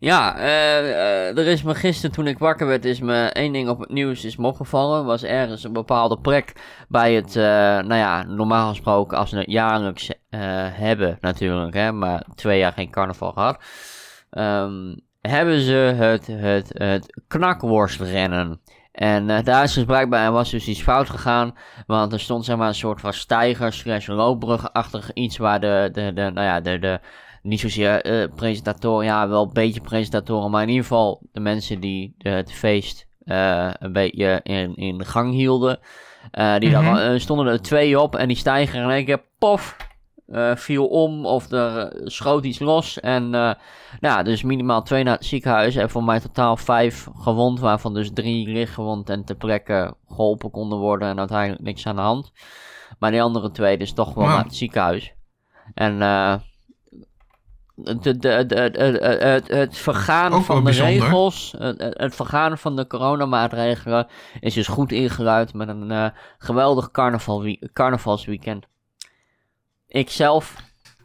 [0.00, 3.68] ja, eh, eh, er is me gisteren toen ik wakker werd, is me één ding
[3.68, 5.04] op het nieuws is me opgevallen.
[5.04, 6.52] Was ergens een bepaalde plek
[6.88, 10.10] bij het, eh, nou ja, normaal gesproken als we het jaarlijks
[10.72, 13.62] hebben natuurlijk, hè, maar twee jaar geen carnaval gehad.
[14.30, 18.60] Ehm, hebben ze het, het, het knakworstrennen.
[18.92, 21.54] En daar is dus blijkbaar was dus iets fout gegaan.
[21.86, 26.12] Want er stond zeg maar een soort van stijger slash loopbrugachtig iets waar de, de,
[26.12, 27.00] de, nou ja, de, de
[27.42, 31.80] niet zozeer eh, presentatoren, ja wel een beetje presentatoren, maar in ieder geval de mensen
[31.80, 35.78] die de, het feest eh, een beetje in, in de gang hielden.
[36.30, 36.84] eh, die Mhm.
[36.84, 39.76] daar, eh, stonden er twee op en die stijger in één keer, pof,
[40.26, 43.00] eh, viel om of er eh, schoot iets los.
[43.00, 43.52] En uh,
[44.00, 45.76] nou, dus minimaal twee naar het ziekenhuis.
[45.76, 50.78] En voor mij totaal vijf gewond, waarvan dus drie lichtgewond en ter plekke geholpen konden
[50.78, 51.08] worden.
[51.08, 52.32] En uiteindelijk niks aan de hand.
[52.98, 55.12] Maar die andere twee dus toch wel naar het ziekenhuis.
[55.74, 56.34] En uh,
[57.82, 58.56] de, de, de,
[59.20, 64.06] het, het vergaan van de regels, het, het, vergaan van de coronamaatregelen
[64.40, 66.06] is dus goed ingeluid met een uh,
[66.38, 68.66] geweldig carnaval, carnavalsweekend.
[69.86, 70.56] Ik zelf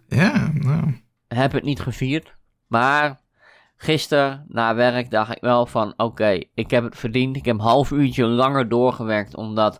[0.08, 1.02] ja, nou.
[1.28, 2.36] heb het niet gevierd,
[2.68, 3.22] maar
[3.78, 7.36] gisteren na werk dacht ik wel van oké, ik heb het verdiend.
[7.36, 9.80] Ik heb een half uurtje langer doorgewerkt omdat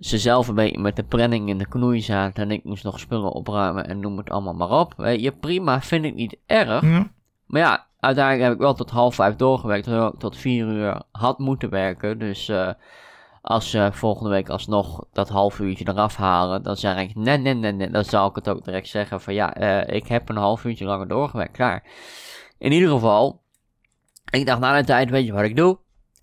[0.00, 3.00] ze zelf een beetje met de planning in de knoei zaten en ik moest nog
[3.00, 4.94] spullen opruimen en noem het allemaal maar op.
[4.96, 6.82] Weet je, prima, vind ik niet erg.
[7.46, 11.02] Maar ja, uiteindelijk heb ik wel tot half vijf doorgewerkt, terwijl ik tot vier uur
[11.12, 12.18] had moeten werken.
[12.18, 12.70] Dus uh,
[13.42, 17.54] als ze volgende week alsnog dat half uurtje eraf halen, dan zeg ik nee, nee,
[17.54, 17.90] nee, nee.
[17.90, 20.84] Dan zal ik het ook direct zeggen van ja, uh, ik heb een half uurtje
[20.84, 21.84] langer doorgewerkt, klaar.
[22.58, 23.40] In ieder geval,
[24.30, 25.78] ik dacht na een tijd, weet je wat ik doe?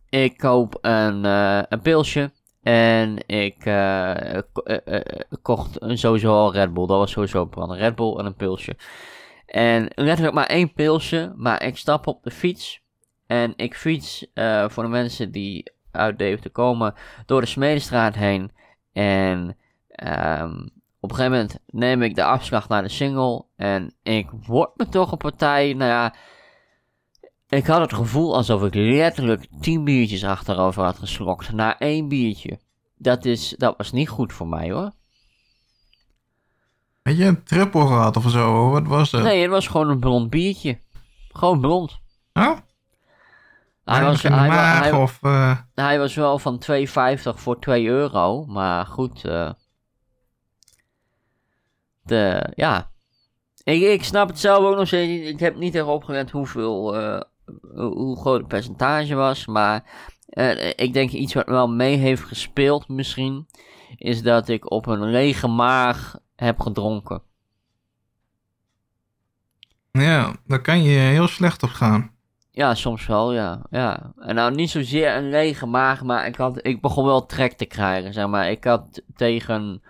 [0.09, 2.31] Ik koop een, uh, een pilsje
[2.67, 4.38] en ik uh,
[5.41, 6.88] kocht sowieso al Red Bull.
[6.88, 7.73] Dat was sowieso een plan.
[7.73, 8.75] Red Bull en een pilsje.
[9.45, 11.34] En letterlijk maar één pilsje.
[11.36, 12.82] Maar ik stap op de fiets.
[13.27, 14.25] En ik fiets
[14.67, 16.93] voor de mensen die uit Deventer komen
[17.25, 18.51] door de Smedestraat heen.
[18.93, 19.58] En
[20.39, 23.45] um, op een gegeven moment neem ik de afslag naar de single.
[23.56, 26.13] En ik word me toch een partij, nou ja
[27.49, 31.51] ik had het gevoel alsof ik letterlijk 10 biertjes achterover had geslokt.
[31.51, 32.60] Na één biertje.
[32.97, 34.91] Dat, is, dat was niet goed voor mij hoor.
[37.03, 38.69] Had je een trippel gehad of zo?
[38.69, 39.23] Wat was het?
[39.23, 40.79] Nee, het was gewoon een blond biertje.
[41.31, 41.99] Gewoon blond.
[42.33, 42.57] Oh?
[43.83, 45.57] Hij was, hij, hij, of, uh...
[45.75, 46.86] hij was wel van 2,50
[47.23, 48.45] voor 2 euro.
[48.45, 49.23] Maar goed.
[49.25, 49.51] Uh,
[52.03, 52.91] de, ja.
[53.63, 55.29] Ik, ik snap het zelf ook nog steeds.
[55.29, 57.01] Ik heb niet erop opgelet hoeveel.
[57.01, 57.21] Uh,
[57.73, 59.45] hoe groot het percentage was.
[59.45, 59.83] Maar
[60.29, 63.47] uh, ik denk iets wat wel mee heeft gespeeld misschien.
[63.95, 67.21] Is dat ik op een lege maag heb gedronken.
[69.91, 72.12] Ja, daar kan je heel slecht op gaan.
[72.51, 73.62] Ja, soms wel, ja.
[73.69, 74.13] ja.
[74.17, 77.65] En nou, niet zozeer een lege maag, maar ik, had, ik begon wel trek te
[77.65, 78.49] krijgen, zeg maar.
[78.49, 79.81] Ik had tegen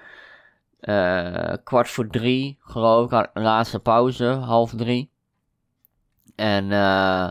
[0.82, 5.12] uh, kwart voor drie, geloof ik, had laatste pauze, half drie.
[6.36, 7.28] En uh,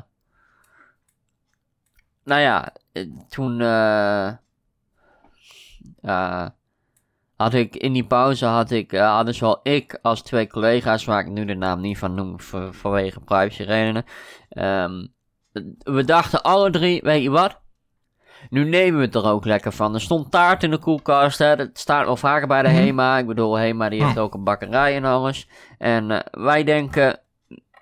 [2.27, 4.31] nou ja, eh, toen uh,
[6.03, 6.47] uh,
[7.37, 11.21] had ik in die pauze had ik, uh, hadden zowel ik als twee collega's, waar
[11.21, 14.05] ik nu de naam niet van noem voor, vanwege privacy redenen.
[14.51, 15.15] Um,
[15.79, 17.59] we dachten alle drie, weet je wat?
[18.51, 19.95] Nu nemen we het er ook lekker van.
[19.95, 21.39] Er stond taart in de koelkast.
[21.39, 21.57] Hè.
[21.57, 22.77] Dat staat wel vaker bij de mhm.
[22.77, 23.19] HEMA.
[23.19, 24.23] Ik bedoel, HEMA die heeft oh.
[24.23, 25.49] ook een bakkerij en alles.
[25.79, 27.21] En wij denken,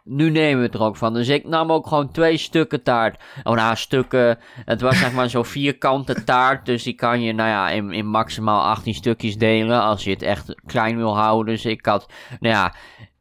[0.04, 1.14] nu nemen we het er ook van.
[1.14, 3.22] Dus ik nam ook gewoon twee stukken taart.
[3.42, 4.38] Oh, nou, stukken.
[4.64, 6.66] Het was zeg maar zo'n vierkante taart.
[6.66, 9.82] Dus die kan je, nou ja, in, in maximaal 18 stukjes delen.
[9.82, 11.54] Als je het echt klein wil houden.
[11.54, 12.06] Dus ik had,
[12.40, 12.74] nou ja,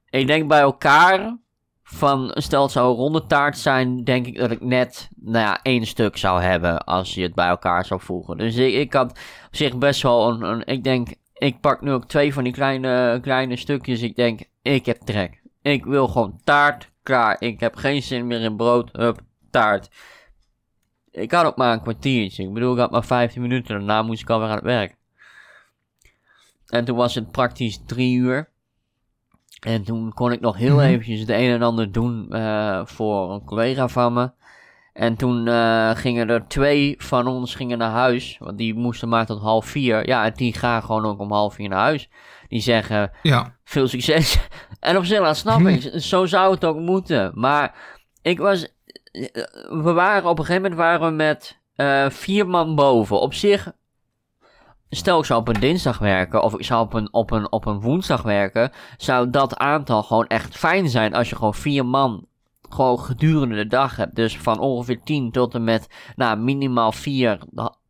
[0.09, 1.41] ik denk bij elkaar.
[1.83, 5.59] Van, stel het zou een ronde taart zijn, denk ik dat ik net, nou ja,
[5.61, 6.83] één stuk zou hebben.
[6.85, 8.37] Als je het bij elkaar zou voegen.
[8.37, 9.11] Dus ik, had
[9.47, 12.53] op zich best wel een, een ik denk, ik pak nu ook twee van die
[12.53, 14.01] kleine, kleine stukjes.
[14.01, 15.42] Ik denk, ik heb trek.
[15.63, 16.91] Ik wil gewoon taart.
[17.03, 17.35] Klaar.
[17.39, 18.89] Ik heb geen zin meer in brood.
[18.91, 19.89] Hup, taart.
[21.11, 22.43] Ik had ook maar een kwartiertje.
[22.43, 23.75] Ik bedoel, ik had maar 15 minuten.
[23.75, 24.95] Daarna moest ik alweer aan het werk.
[26.67, 28.49] En toen was het praktisch drie uur.
[29.59, 30.85] En toen kon ik nog heel mhm.
[30.85, 34.31] eventjes het een en ander doen uh, voor een collega van me.
[34.93, 38.37] En toen uh, gingen er twee van ons gingen naar huis.
[38.39, 40.07] Want die moesten maar tot half vier.
[40.07, 42.09] Ja, en die gaan gewoon ook om half vier naar huis.
[42.53, 43.55] Die zeggen, ja.
[43.63, 44.39] veel succes.
[44.79, 45.91] en op zich, dat snap ik.
[46.01, 47.31] Zo zou het ook moeten.
[47.35, 47.75] Maar
[48.21, 48.67] ik was...
[49.69, 53.19] We waren op een gegeven moment waren we met uh, vier man boven.
[53.19, 53.71] Op zich...
[54.89, 57.65] Stel ik zou op een dinsdag werken of ik zou op een, op, een, op
[57.65, 62.25] een woensdag werken, zou dat aantal gewoon echt fijn zijn als je gewoon vier man
[62.69, 64.15] gewoon gedurende de dag hebt.
[64.15, 67.39] Dus van ongeveer 10 tot en met nou, minimaal 4,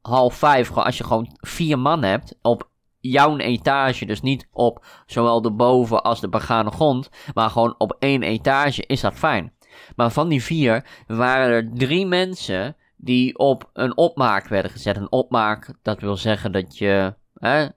[0.01, 0.71] half 5.
[0.71, 2.71] Als je gewoon vier man hebt op
[3.11, 7.95] jouw etage, dus niet op zowel de boven als de begane grond, maar gewoon op
[7.99, 9.53] één etage, is dat fijn.
[9.95, 14.97] Maar van die vier waren er drie mensen die op een opmaak werden gezet.
[14.97, 17.67] Een opmaak, dat wil zeggen dat je hè,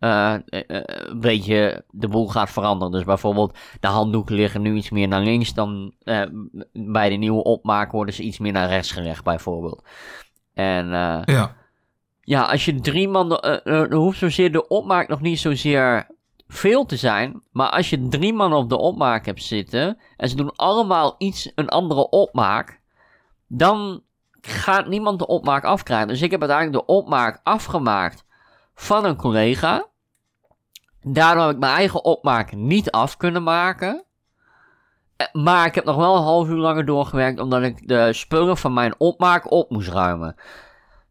[0.00, 2.92] uh, een beetje de boel gaat veranderen.
[2.92, 5.94] Dus bijvoorbeeld de handdoeken liggen nu iets meer naar links dan
[6.72, 9.84] bij de nieuwe opmaak worden ze iets meer naar rechts gelegd bijvoorbeeld.
[10.54, 10.86] En
[11.24, 11.56] ja.
[12.26, 16.06] Ja, als je drie man, dan hoeft zozeer de opmaak nog niet zozeer
[16.48, 20.36] veel te zijn, maar als je drie man op de opmaak hebt zitten en ze
[20.36, 22.80] doen allemaal iets, een andere opmaak,
[23.46, 24.02] dan
[24.40, 26.08] gaat niemand de opmaak afkrijgen.
[26.08, 28.24] Dus ik heb uiteindelijk de opmaak afgemaakt
[28.74, 29.86] van een collega.
[31.02, 34.04] Daardoor heb ik mijn eigen opmaak niet af kunnen maken.
[35.16, 38.56] Eh, Maar ik heb nog wel een half uur langer doorgewerkt omdat ik de spullen
[38.56, 40.36] van mijn opmaak op moest ruimen.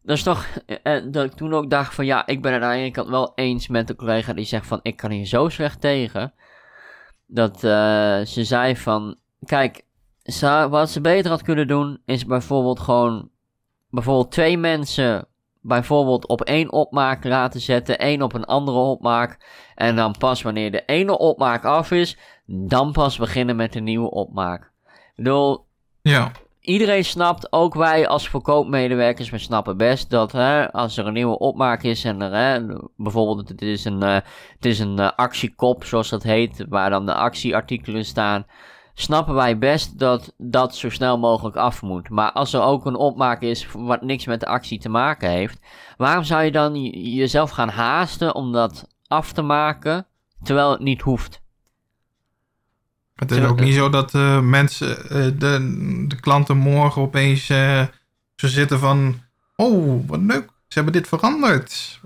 [0.06, 0.46] Dat is toch,
[0.82, 3.08] eh, dat ik toen ook dacht van ja, ik ben het aan de ene kant
[3.08, 6.34] wel eens met de collega die zegt van ik kan hier zo slecht tegen.
[7.26, 9.84] Dat eh, ze zei van, kijk,
[10.70, 13.30] wat ze beter had kunnen doen is bijvoorbeeld gewoon,
[13.90, 15.28] bijvoorbeeld twee mensen
[15.60, 19.38] bijvoorbeeld op één opmaak laten zetten, één op een andere opmaak.
[19.74, 24.10] En dan pas wanneer de ene opmaak af is, dan pas beginnen met de nieuwe
[24.10, 24.62] opmaak.
[24.84, 25.66] Ik bedoel,
[26.02, 26.32] Ja,
[26.66, 31.38] iedereen snapt, ook wij als verkoopmedewerkers, we snappen best dat hè, als er een nieuwe
[31.38, 34.14] opmaak is en er, hè, bijvoorbeeld het is een, eh,
[34.54, 38.46] het is een eh, actiekop, zoals dat heet, waar dan de actieartikelen staan,
[38.94, 42.08] snappen wij best dat dat zo snel mogelijk af moet.
[42.08, 45.58] Maar als er ook een opmaak is wat niks met de actie te maken heeft,
[45.96, 50.06] waarom zou je dan jezelf gaan haasten om dat af te maken,
[50.42, 51.44] terwijl het niet hoeft?
[53.16, 57.82] Het is ook niet zo dat eh, mensen, eh, de, de klanten morgen opeens eh,
[58.34, 59.20] zo zitten van...
[59.56, 62.00] Oh, wat leuk, ze hebben dit veranderd.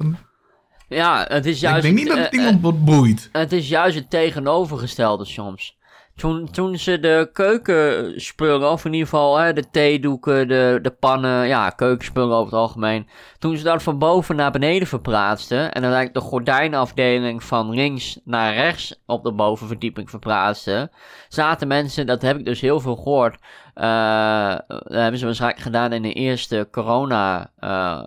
[0.88, 1.76] Ja, het is juist...
[1.76, 3.28] ik denk niet dat het iemand wat boeit.
[3.32, 5.78] Het is juist het tegenovergestelde soms.
[6.20, 11.46] Toen, toen ze de keukenspullen, of in ieder geval hè, de theedoeken, de, de pannen,
[11.46, 13.08] ja, keukenspullen over het algemeen.
[13.38, 15.58] Toen ze dat van boven naar beneden verplaatsten.
[15.58, 20.90] En dan eigenlijk de gordijnafdeling van links naar rechts op de bovenverdieping verplaatsten.
[21.28, 23.38] Zaten mensen, dat heb ik dus heel veel gehoord.
[23.74, 28.02] eh, dat hebben ze waarschijnlijk gedaan in de eerste corona eh,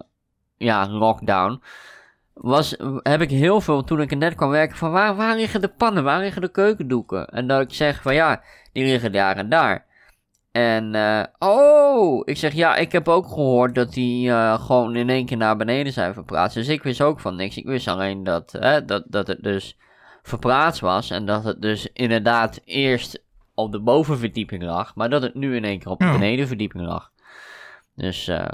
[0.57, 1.61] ja, lockdown
[2.33, 5.61] was, heb ik heel veel, toen ik er net kwam werken, van waar, waar liggen
[5.61, 7.27] de pannen, waar liggen de keukendoeken?
[7.27, 9.85] En dat ik zeg van ja, die liggen daar en daar.
[10.51, 15.09] En, eh, oh, ik zeg ja, ik heb ook gehoord dat die eh, gewoon in
[15.09, 16.55] één keer naar beneden zijn verplaatst.
[16.55, 17.57] Dus ik wist ook van niks.
[17.57, 19.77] Ik wist alleen dat, hè, dat, dat het dus
[20.23, 23.23] verplaatst was en dat het dus inderdaad eerst
[23.55, 27.11] op de bovenverdieping lag, maar dat het nu in één keer op de benedenverdieping lag.
[27.95, 28.47] Dus eh,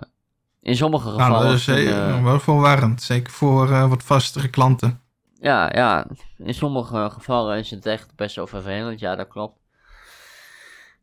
[0.62, 1.48] in sommige Nou, gevallen...
[1.48, 2.94] dat is eh, kunnen- wel.
[2.98, 5.02] Zeker voor eh, wat vastere klanten.
[5.42, 6.06] Ja, ja,
[6.38, 9.00] in sommige gevallen is het echt best wel vervelend.
[9.00, 9.60] Ja, dat klopt.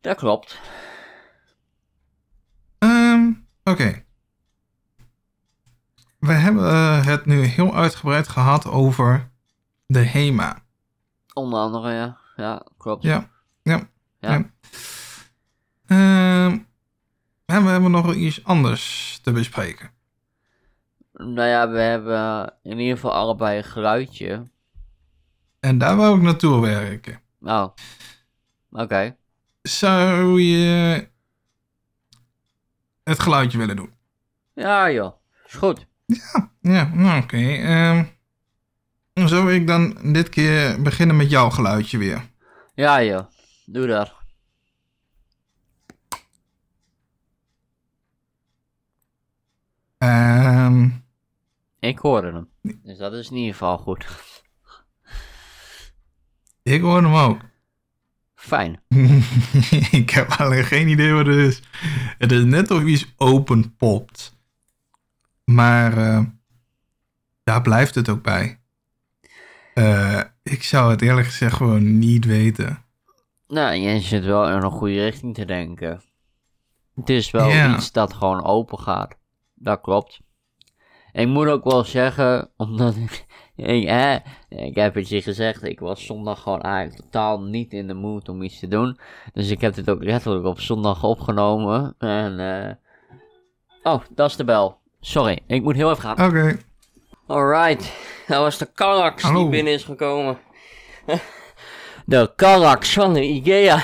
[0.01, 0.59] Dat klopt.
[2.79, 3.31] Ehm,
[3.63, 4.03] Oké.
[6.19, 9.29] We hebben eh, het nu heel uitgebreid gehad over
[9.85, 10.57] de HEMA.
[11.33, 12.17] Onder andere, ja.
[12.35, 13.03] Ja, klopt.
[13.03, 13.29] Ja,
[13.61, 13.89] ja.
[14.19, 14.29] Ja.
[14.29, 14.49] ja.
[15.87, 16.57] Ehm,
[17.47, 19.89] en we hebben nog iets anders te bespreken.
[21.13, 24.47] Nou ja, we hebben in ieder geval allebei een geluidje.
[25.59, 27.21] En daar wou ik naartoe werken.
[27.41, 27.67] Oh,
[28.71, 29.15] oké.
[29.61, 31.07] Zou je
[33.03, 33.93] het geluidje willen doen?
[34.53, 35.13] Ja, joh.
[35.45, 35.85] Is goed.
[36.61, 37.37] Ja, nou oké.
[37.37, 38.05] Ehm,
[39.13, 42.29] zou ik dan dit keer beginnen met jouw geluidje weer?
[42.73, 43.25] Ja, joh.
[43.65, 44.16] Doe dat.
[49.97, 50.89] Ehm,
[51.79, 52.49] Ik hoorde hem.
[52.83, 54.05] Dus dat is in ieder geval goed.
[56.63, 57.39] ik hoor hem ook.
[58.35, 58.81] Fijn.
[60.01, 61.61] ik heb alleen geen idee wat het is.
[62.17, 64.35] Het is net of iets open popt.
[65.43, 66.23] Maar eh,
[67.43, 68.59] daar blijft het ook bij.
[69.73, 72.83] Eh, ik zou het eerlijk gezegd gewoon niet weten.
[73.47, 76.01] Nou, je zit wel in een goede richting te denken.
[76.95, 77.75] Het is wel Ja.
[77.75, 79.15] iets dat gewoon open gaat.
[79.59, 80.19] Dat klopt.
[81.11, 86.05] Ik moet ook wel zeggen, omdat ik, ik, ik heb het je gezegd, ik was
[86.05, 88.99] zondag gewoon eigenlijk totaal niet in de mood om iets te doen.
[89.33, 91.95] Dus ik heb dit ook letterlijk op zondag opgenomen.
[91.97, 92.73] En, eh
[93.93, 94.77] oh, dat is de bel.
[94.99, 96.27] Sorry, ik moet heel even gaan.
[96.27, 96.57] Oké.
[97.27, 97.93] Alright,
[98.27, 100.37] dat was de Carax die binnen is gekomen.
[102.05, 103.83] De Carax van de Ikea.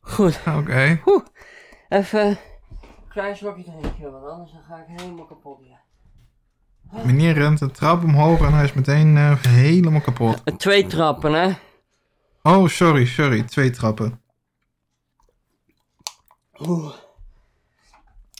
[0.00, 1.00] Goed, Oké.
[1.06, 1.24] Oeh.
[1.88, 2.38] even
[3.12, 5.80] klein slokje drinken, want anders dan ga ik helemaal kapot hier.
[7.04, 10.42] Meneer rent de trap omhoog en hij is meteen eh, helemaal kapot.
[10.56, 11.52] Twee trappen, hè?
[12.42, 13.42] Oh, sorry, sorry.
[13.42, 14.20] Twee trappen.
[16.60, 16.94] Oeh.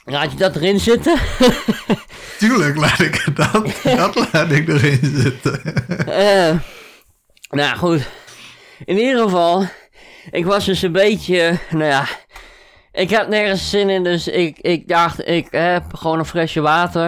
[0.05, 1.19] Laat je dat erin zitten?
[2.39, 5.63] Tuurlijk laat ik dat, dat laat ik erin zitten.
[6.07, 6.59] Eh,
[7.51, 8.11] nou goed.
[8.85, 9.67] In ieder geval,
[10.31, 12.07] ik was dus een beetje, nou ja,
[12.93, 17.07] ik heb nergens zin in, dus ik, ik dacht, ik heb gewoon een flesje water.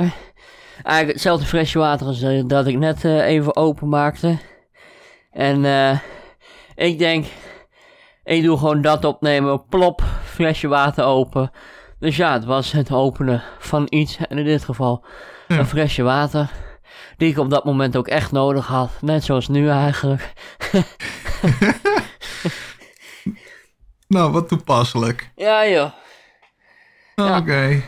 [0.82, 4.38] eigenlijk hetzelfde flesje water als eh, dat ik net eh, even openmaakte.
[5.32, 5.98] En eh,
[6.74, 7.26] ik denk,
[8.24, 11.50] ik doe gewoon dat opnemen, plop, flesje water open.
[11.98, 15.04] Dus ja, het was het openen van iets, en in dit geval
[15.48, 15.58] Ja.
[15.58, 16.50] een flesje water.
[17.16, 20.32] Die ik op dat moment ook echt nodig had, net zoals nu eigenlijk.
[24.08, 25.30] Nou, wat toepasselijk.
[25.36, 25.90] Ja joh.
[27.14, 27.38] Ja.
[27.38, 27.82] Oké.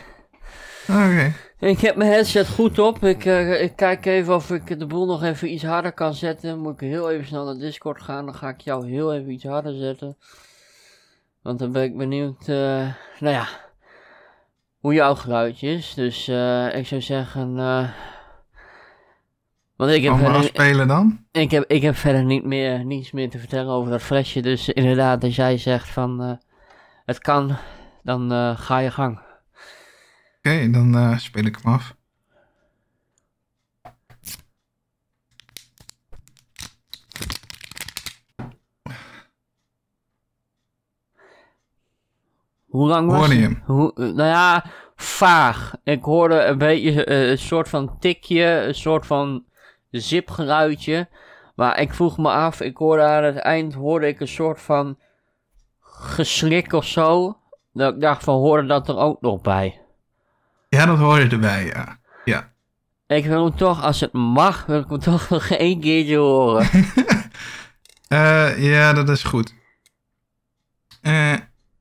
[0.87, 1.33] Oké.
[1.59, 3.03] Ik heb mijn headset goed op.
[3.03, 6.59] Ik, eh, ik kijk even of ik de boel nog even iets harder kan zetten.
[6.59, 8.25] Moet ik heel even snel naar Discord gaan.
[8.25, 10.17] Dan ga ik jou heel even iets harder zetten.
[11.41, 13.47] Want dan ben ik benieuwd, eh, nou ja,
[14.79, 15.93] hoe jouw geluidje is.
[15.93, 17.55] Dus eh, ik zou zeggen,
[19.77, 21.25] want ik heb, verder, afspelen dan?
[21.31, 24.41] ik, heb, ik heb verder niet meer, niets meer te vertellen over dat flesje.
[24.41, 26.31] Dus inderdaad, als jij zegt van, eh,
[27.05, 27.57] het kan,
[28.03, 29.19] dan eh, ga je gang.
[30.37, 31.95] Oké, dan eh, speel ik hem af.
[42.65, 43.41] Hoe lang was je het?
[43.41, 43.61] hem?
[43.65, 44.65] Hoe, nou ja,
[44.95, 45.73] vaag.
[45.83, 49.46] Ik hoorde een beetje een soort van tikje, een soort van
[49.91, 51.07] zipgeluidje.
[51.55, 54.97] Maar ik vroeg me af, ik hoorde aan het eind hoorde ik een soort van
[55.81, 57.37] geslik of zo.
[57.73, 59.81] Dat ik dacht van, hoorde dat er ook nog bij?
[60.69, 61.99] Ja, dat hoor je erbij, ja.
[62.25, 62.51] Ja.
[63.07, 66.69] Ik wil hem toch, als het mag, wil ik hem toch nog één keertje horen.
[68.07, 69.53] Eh, ja, dat is goed.
[71.01, 71.35] Eh,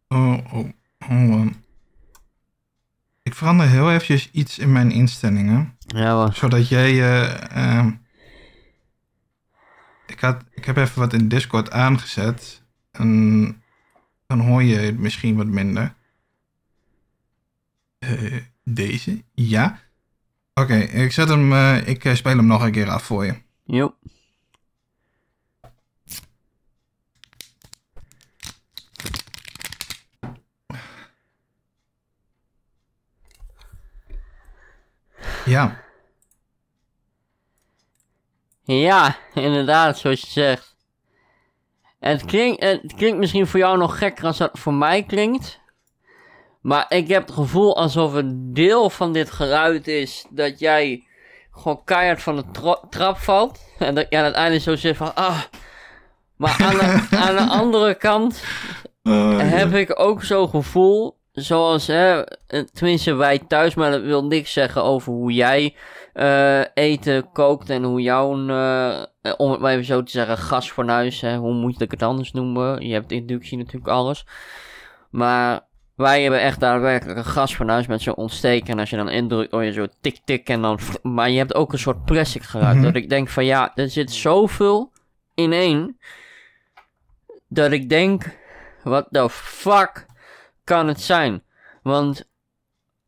[0.08, 1.64] oh, oh, hold on.
[3.22, 5.75] Ik verander heel eventjes iets in mijn instellingen.
[5.86, 6.30] Ja.
[6.30, 6.90] Zodat jij...
[6.90, 7.90] eh, ehm,
[10.06, 12.62] ik, had, ik heb even wat in Discord aangezet.
[12.90, 13.62] En
[14.26, 15.94] dan hoor je het misschien wat minder.
[17.98, 19.22] Eh, deze?
[19.34, 19.78] Ja.
[20.54, 21.52] Oké, ik zet hem...
[21.52, 23.34] eh, ik speel hem nog een keer af voor je.
[23.64, 23.94] Jo.
[35.46, 35.84] Ja.
[38.62, 40.76] Ja, inderdaad, zoals je zegt.
[41.98, 45.60] Het klinkt, het klinkt misschien voor jou nog gekker als dat voor mij klinkt.
[46.60, 51.04] Maar ik heb het gevoel alsof een deel van dit geluid is dat jij
[51.50, 53.60] gewoon keihard van de tra- trap valt.
[53.78, 55.40] En dat je aan het einde zo zegt van ah.
[56.36, 58.42] Maar aan de, aan de andere kant
[59.02, 64.24] Oh, heb ik ook zo'n gevoel, zoals, hè, eh, tenminste wij thuis, maar dat wil
[64.24, 65.74] niks zeggen over hoe jij
[66.12, 69.02] eh, eten kookt en hoe jouw, eh,
[69.36, 72.86] om het maar even zo te zeggen, gasfornuis, hè, hoe moet ik het anders noemen?
[72.86, 74.26] Je hebt inductie natuurlijk alles.
[75.10, 75.60] Maar
[75.96, 79.64] wij hebben echt daadwerkelijk een gasfornuis met zo'n ontsteker en als je dan indrukt, hoor
[79.64, 82.84] je zo tik tik en dan, maar je hebt ook een soort plastic geluid, Mhm.
[82.84, 84.92] dat ik denk van ja, er zit zoveel
[85.34, 85.98] in één,
[87.48, 88.24] dat ik denk,
[88.82, 90.05] wat de fuck
[90.66, 91.42] kan het zijn?
[91.82, 92.28] Want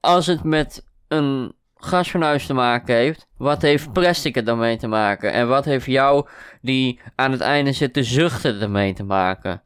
[0.00, 4.86] als het met een gasfornuis te maken heeft, wat heeft plastic er dan mee te
[4.86, 5.32] maken?
[5.32, 6.28] En wat heeft jou,
[6.60, 9.62] die aan het einde zit te zuchten, ermee te maken?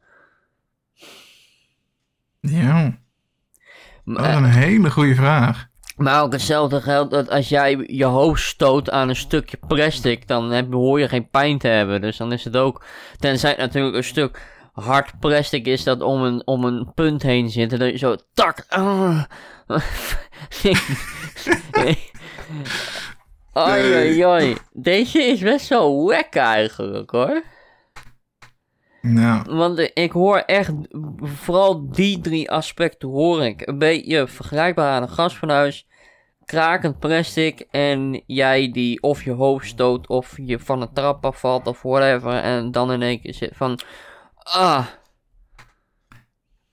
[2.39, 2.97] Ja,
[4.05, 5.67] dat is een hele goede vraag.
[5.95, 10.51] Maar ook hetzelfde geldt dat als jij je hoofd stoot aan een stukje plastic, dan
[10.51, 12.01] heb, hoor je geen pijn te hebben.
[12.01, 12.85] Dus dan is het ook,
[13.19, 14.41] tenzij het natuurlijk een stuk
[14.73, 17.73] hard plastic is dat om een, om een punt heen zit.
[17.73, 19.23] En dat je zo, tak, ah.
[23.57, 24.57] Oei.
[24.71, 27.43] Deze is best wel wack eigenlijk hoor.
[29.01, 30.71] Nou, Want ik hoor echt,
[31.21, 33.67] vooral die drie aspecten hoor ik.
[33.67, 35.87] Een beetje vergelijkbaar aan een gasfornuis,
[36.45, 41.67] krakend plastic en jij die of je hoofd stoot of je van een trap afvalt
[41.67, 42.33] of whatever.
[42.33, 43.79] En dan in één keer zit van,
[44.43, 44.85] ah,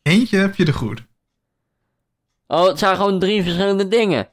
[0.03, 1.05] eentje heb je er goed.
[2.47, 4.29] oh het zijn gewoon drie verschillende dingen.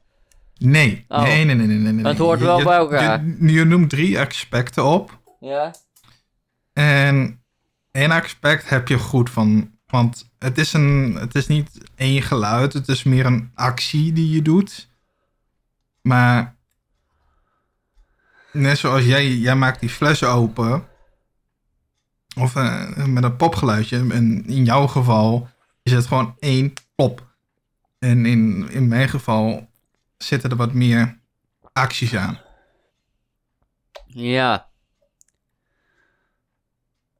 [0.58, 1.22] Nee, Oh.
[1.22, 1.92] nee, nee, nee, nee, nee.
[1.94, 2.06] nee.
[2.06, 3.26] Het hoort wel je- bij elkaar.
[3.26, 5.20] Je, je noemt drie aspecten op.
[5.40, 5.74] Ja?
[6.74, 7.44] En
[7.92, 9.76] één aspect heb je goed van.
[9.88, 14.30] Want het is, een, het is niet één geluid, het is meer een actie die
[14.30, 14.90] je doet.
[16.02, 16.56] Maar
[18.52, 20.88] net zoals jij, jij maakt die fles open.
[22.38, 23.98] Of eh, met een popgeluidje.
[23.98, 25.48] En in jouw geval
[25.84, 27.26] is het gewoon één pop.
[28.00, 29.70] En in, in mijn geval
[30.18, 31.20] zitten er wat meer
[31.74, 32.40] acties aan.
[34.06, 34.68] Ja.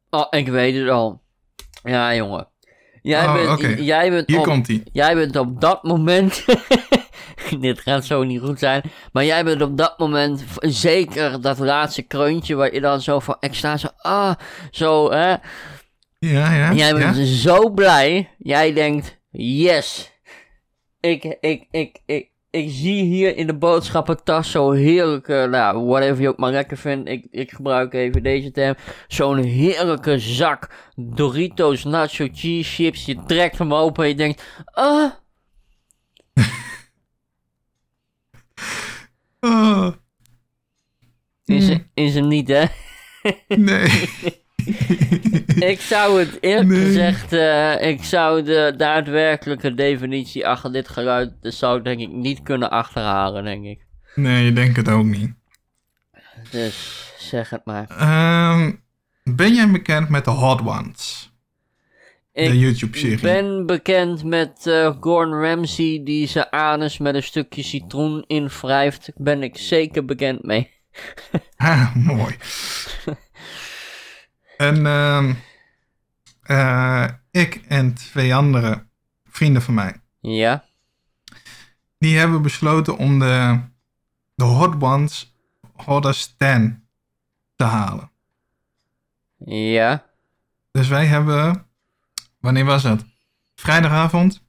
[0.10, 1.22] Oh, ik weet het al.
[1.84, 2.48] Ja, jongen.
[3.02, 4.84] Jij Oh, bent, jij bent Hier op, komt hij.
[4.92, 6.46] Jij bent op dat moment.
[7.60, 8.82] dit gaat zo niet goed zijn.
[9.12, 13.38] Maar jij bent op dat moment, zeker dat laatste kreuntje, waar je dan zo van
[13.40, 14.34] extra zo, ah,
[14.72, 15.36] zo, hè.
[16.20, 16.74] Ja, ja.
[16.74, 17.26] Jij bent ja.
[17.26, 18.30] zo blij.
[18.38, 20.12] Jij denkt, yes.
[21.00, 26.30] Ik, ik, ik, ik, ik zie hier in de boodschappentas zo heerlijke, nou, whatever je
[26.30, 27.10] ook maar lekker vindt.
[27.10, 28.76] Ik, ik gebruik even deze term.
[29.08, 33.06] Zo'n heerlijke zak Doritos Nacho Cheese Chips.
[33.06, 35.12] Je trekt hem open en je denkt, ah,
[39.42, 39.94] Oh,
[41.98, 42.66] is, hem niet, hè?
[43.48, 43.90] nee.
[45.60, 46.86] Ik zou het eerlijk Nee.
[46.86, 52.12] gezegd, eh, ik zou de daadwerkelijke definitie achter dit geluid, dat zou ik denk ik
[52.12, 53.86] niet kunnen achterhalen, denk ik.
[54.16, 55.34] nee, je denkt het ook niet.
[56.52, 57.86] Dus zeg het maar.
[57.90, 58.72] Ehm,
[59.24, 61.32] ben jij bekend met de Hot Ones?
[62.34, 63.20] de Ik YouTube-serie.
[63.20, 69.12] ben bekend met eh, Gordon Ramsay die zijn anus met een stukje citroen invrijft.
[69.16, 70.70] Ben ik zeker bekend mee.
[71.56, 72.38] Ha, mooi.
[74.58, 75.34] en ehm,
[76.42, 78.86] eh, ik en twee andere
[79.30, 80.66] vrienden van mij, Ja,
[81.98, 83.60] die hebben besloten om de,
[84.36, 85.36] de Hot Ones
[85.74, 86.88] Hottest 10
[87.56, 88.12] te halen.
[89.46, 90.06] ja,
[90.72, 91.66] Dus wij hebben,
[92.40, 93.06] wanneer was het?
[93.56, 94.46] Vrijdagavond.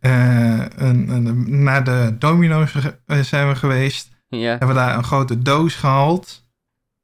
[0.00, 2.74] eh, een, een, naar de Domino's
[3.06, 4.10] eh, zijn we geweest.
[4.38, 6.46] Ja, Hebben we daar een grote doos gehaald.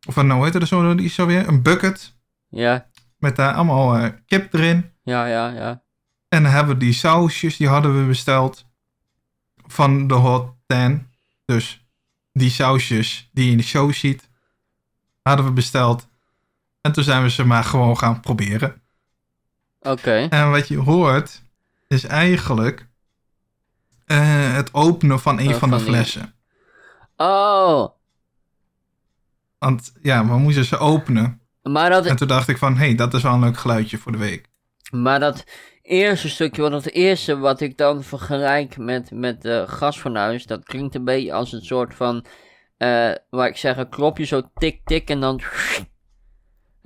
[0.07, 1.49] Of wat nou heet het zo, die zo weer?
[1.49, 2.17] Een bucket.
[2.49, 4.91] ja, Met daar allemaal eh, kip erin.
[5.03, 5.83] ja, ja, ja.
[6.29, 8.67] En dan hebben we die sausjes, die hadden we besteld.
[9.67, 11.07] Van de Hot 10.
[11.45, 11.87] Dus
[12.33, 14.29] die sausjes die je in de show ziet.
[15.23, 16.09] Hadden we besteld.
[16.81, 18.83] En toen zijn we ze maar gewoon gaan proberen.
[19.81, 21.43] Oké, En wat je hoort
[21.89, 22.87] is eigenlijk
[24.07, 26.35] eh, het openen van een Eh, van de van flessen.
[27.27, 27.89] Oh,
[29.59, 31.41] Want ja, we moesten ze openen.
[31.63, 33.99] maar dat, En toen dacht ik van, hé, hey, dat is wel een leuk geluidje
[33.99, 34.47] voor de week.
[34.91, 35.45] Maar dat
[35.83, 40.95] eerste stukje, want het eerste wat ik dan vergelijk met, met de gasfornuis, dat klinkt
[40.95, 42.25] een beetje als een soort van,
[42.77, 45.41] eh waar ik zeg, een klopje zo tik tik en dan...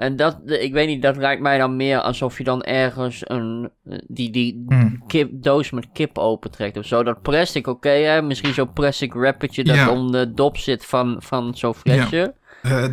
[0.02, 3.70] En dat, ik weet niet, dat lijkt mij dan meer alsof je dan ergens een,
[3.84, 5.02] eh, die, die Hmm.
[5.06, 7.02] kip, doos met kip opentrekt of zo.
[7.02, 9.90] Dat plastic, oké hè, misschien zo'n plastic wrappertje dat Ja.
[9.90, 12.34] om de dop zit van, van zo'n flesje.
[12.62, 12.84] Eh,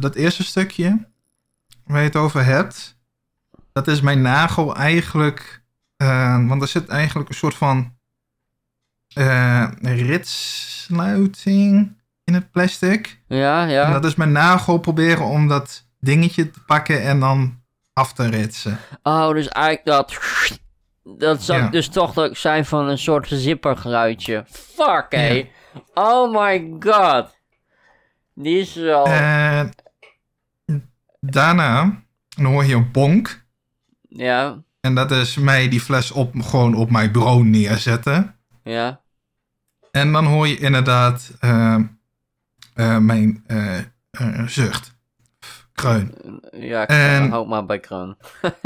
[0.00, 1.06] dat eerste stukje
[1.86, 2.98] waar je het over hebt,
[3.72, 5.62] dat is mijn nagel eigenlijk.
[5.96, 7.92] eh, want er zit eigenlijk een soort van
[9.14, 13.20] eh ritsluiting in het plastic.
[13.26, 13.84] Ja, ja.
[13.86, 17.60] En dat is mijn nagel proberen om dat dingetje te pakken en dan
[17.92, 18.78] af te ritsen.
[19.02, 20.18] Oh, dus eigenlijk dat.
[21.18, 21.68] Dat zou Ja.
[21.68, 24.44] dus toch zijn van een soort zippergeluidje.
[24.50, 25.32] Fuck, hé.
[25.32, 25.44] Ja.
[25.94, 27.36] Oh my god.
[28.34, 29.06] Die is wel.
[29.06, 29.72] En
[31.20, 33.44] daarna dan hoor je een bonk.
[34.08, 38.36] Ja, En dat is mij die fles op, gewoon op mijn bureau neerzetten.
[38.62, 39.00] ja.
[39.90, 41.74] En dan hoor je inderdaad eh,
[42.74, 44.91] eh, mijn eh, eh, zucht.
[45.74, 46.14] Kreun.
[46.52, 48.16] Ja, ik En- houd maar bij kroon.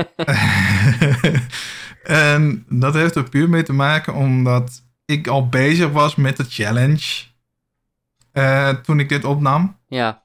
[2.02, 6.44] en dat heeft er puur mee te maken omdat ik al bezig was met de
[6.48, 7.24] challenge.
[8.32, 9.78] eh, toen ik dit opnam.
[9.88, 10.22] Ja,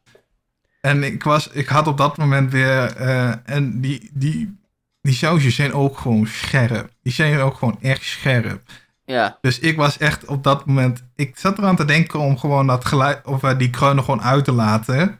[0.82, 2.96] En ik, was, ik had op dat moment weer.
[2.96, 4.60] eh, en die, die,
[5.02, 6.90] die sausjes zijn ook gewoon scherp.
[7.04, 8.62] Die zijn ook gewoon echt scherp.
[9.06, 9.38] ja.
[9.42, 11.04] Dus ik was echt op dat moment.
[11.16, 13.26] Ik zat eraan te denken om gewoon dat geluid.
[13.26, 15.20] of eh, die kreunen gewoon uit te laten.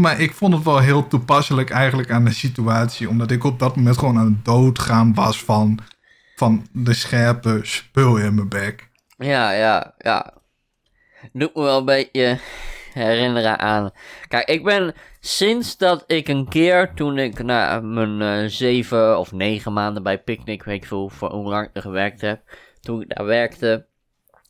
[0.00, 3.08] Maar ik vond het wel heel toepasselijk eigenlijk aan de situatie.
[3.08, 5.78] Omdat ik op dat moment gewoon aan het doodgaan was van.
[6.34, 8.88] van de scherpe spul in mijn bek.
[9.18, 10.32] Ja, ja, ja.
[11.32, 12.38] Doet me wel een beetje
[12.92, 13.90] herinneren aan.
[14.28, 19.32] Kijk, ik ben sinds dat ik een keer toen ik na mijn eh, zeven of
[19.32, 22.40] negen maanden bij Picnic, weet ik veel voor hoe lang ik er gewerkt heb,
[22.80, 23.86] toen ik daar werkte,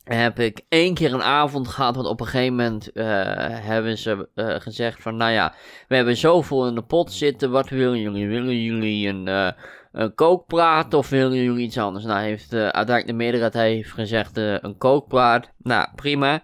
[0.07, 3.05] heb ik één keer een avond gehad, want op een gegeven moment eh,
[3.47, 5.53] hebben ze eh, gezegd van, nou ja,
[5.87, 8.27] we hebben zoveel in de pot zitten, wat willen jullie?
[8.27, 9.51] Willen jullie een, eh,
[9.91, 12.05] een of willen jullie iets anders?
[12.05, 15.51] Nou, heeft uiteindelijk de meerderheid heeft gezegd een kookplaat.
[15.57, 16.43] Nou, prima.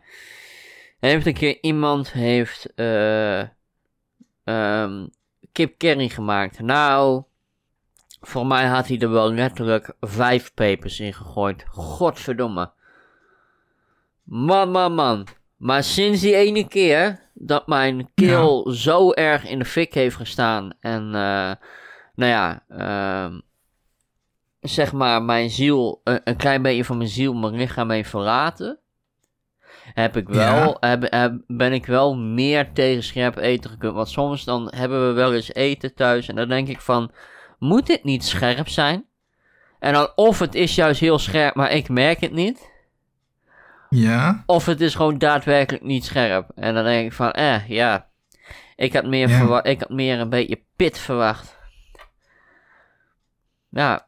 [0.99, 2.73] Heeft een keer iemand heeft
[4.43, 5.07] ehm,
[5.51, 6.59] kip curry gemaakt.
[6.59, 7.23] Nou,
[8.21, 11.65] voor mij had hij er wel letterlijk vijf pepers in gegooid.
[11.67, 12.71] Godverdomme.
[14.23, 15.27] Man, man, man.
[15.57, 20.71] Maar sinds die ene keer dat mijn keel zo erg in de fik heeft gestaan
[20.79, 21.51] en eh,
[22.15, 23.39] nou ja, ehm,
[24.59, 28.79] zeg maar, mijn ziel, een, een klein beetje van mijn ziel, mijn lichaam heeft verlaten,
[29.93, 33.93] heb ik wel, heb, heb- ben ik wel meer tegen scherp eten gekund.
[33.93, 37.11] Want soms dan hebben we wel eens eten thuis en dan denk ik van,
[37.59, 39.05] moet dit niet scherp zijn?
[39.79, 42.71] En dan of het is juist heel scherp, maar ik merk het niet.
[43.93, 44.43] Ja.
[44.45, 46.49] Of het is gewoon daadwerkelijk niet scherp.
[46.55, 48.07] En dan denk ik van, eh, ja.
[48.75, 49.63] Ik had meer, Ja.
[49.63, 51.57] ik had meer een beetje pit verwacht.
[53.69, 54.07] Ja.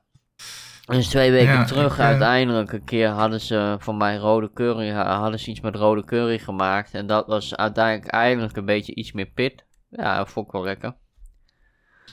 [0.85, 4.51] Dus twee weken Ja, terug, ik, eh, uiteindelijk een keer hadden ze van mij rode
[4.53, 6.93] curry, ha- hadden ze iets met rode curry gemaakt.
[6.93, 9.65] En dat was uiteindelijk eindelijk een beetje iets meer pit.
[9.89, 10.95] Ja, dat vond ik wel lekker.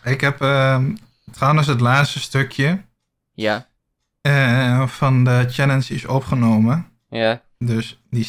[0.05, 0.95] Ik heb ehm,
[1.33, 2.85] trouwens het laatste stukje
[3.33, 3.67] Ja,
[4.21, 6.87] eh, van de challenge is opgenomen.
[7.09, 7.43] ja.
[7.67, 8.25] Dus die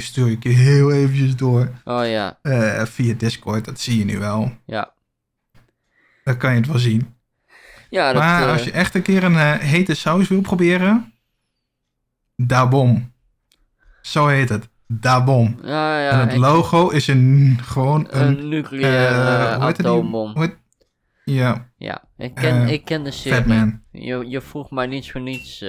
[0.00, 3.64] stuur ik je heel eventjes door Oh ja, eh, via Discord.
[3.64, 4.52] Dat zie je nu wel.
[4.66, 4.94] ja.
[6.24, 7.14] Dan kan je het wel zien.
[7.90, 8.22] Ja, dat...
[8.22, 11.12] maar eh, als je echt een keer een eh, hete saus wil proberen,
[12.36, 13.12] Dabom.
[14.02, 14.68] Zo heet het.
[14.86, 15.58] Dabom.
[15.62, 18.38] ja, ja, en het logo is een, gewoon een...
[18.38, 20.54] een nucleaire atoombom.
[21.24, 23.38] Ja, Ja, ik ken, ik ken de serie.
[23.38, 23.82] Fatman.
[23.90, 25.64] Je, je vroeg mij niets voor niets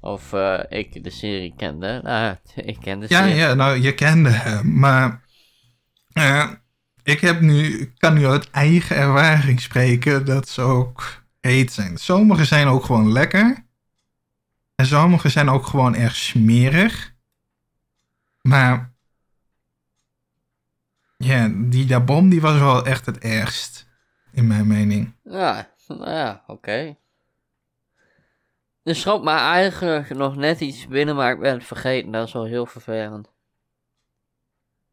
[0.00, 2.00] of eh, ik de serie kende.
[2.04, 3.34] Nou, ik ken de Ja, serie.
[3.34, 4.78] ja, nou, je kende hem.
[4.78, 5.24] Maar
[6.12, 6.50] eh,
[7.02, 11.96] ik heb nu, kan nu uit eigen ervaring spreken dat ze ook heet zijn.
[11.96, 13.66] Sommige zijn ook gewoon lekker.
[14.74, 17.14] En sommige zijn ook gewoon erg smerig.
[18.42, 18.92] Maar
[21.16, 23.86] ja, die Dabom die was wel echt het ergst.
[24.32, 25.14] In mijn mening.
[25.22, 26.96] Ja, nou ja, oké.
[28.88, 32.10] Er schoot mij eigenlijk nog net iets binnen, maar ik ben het vergeten.
[32.12, 33.28] Dat is wel heel vervelend.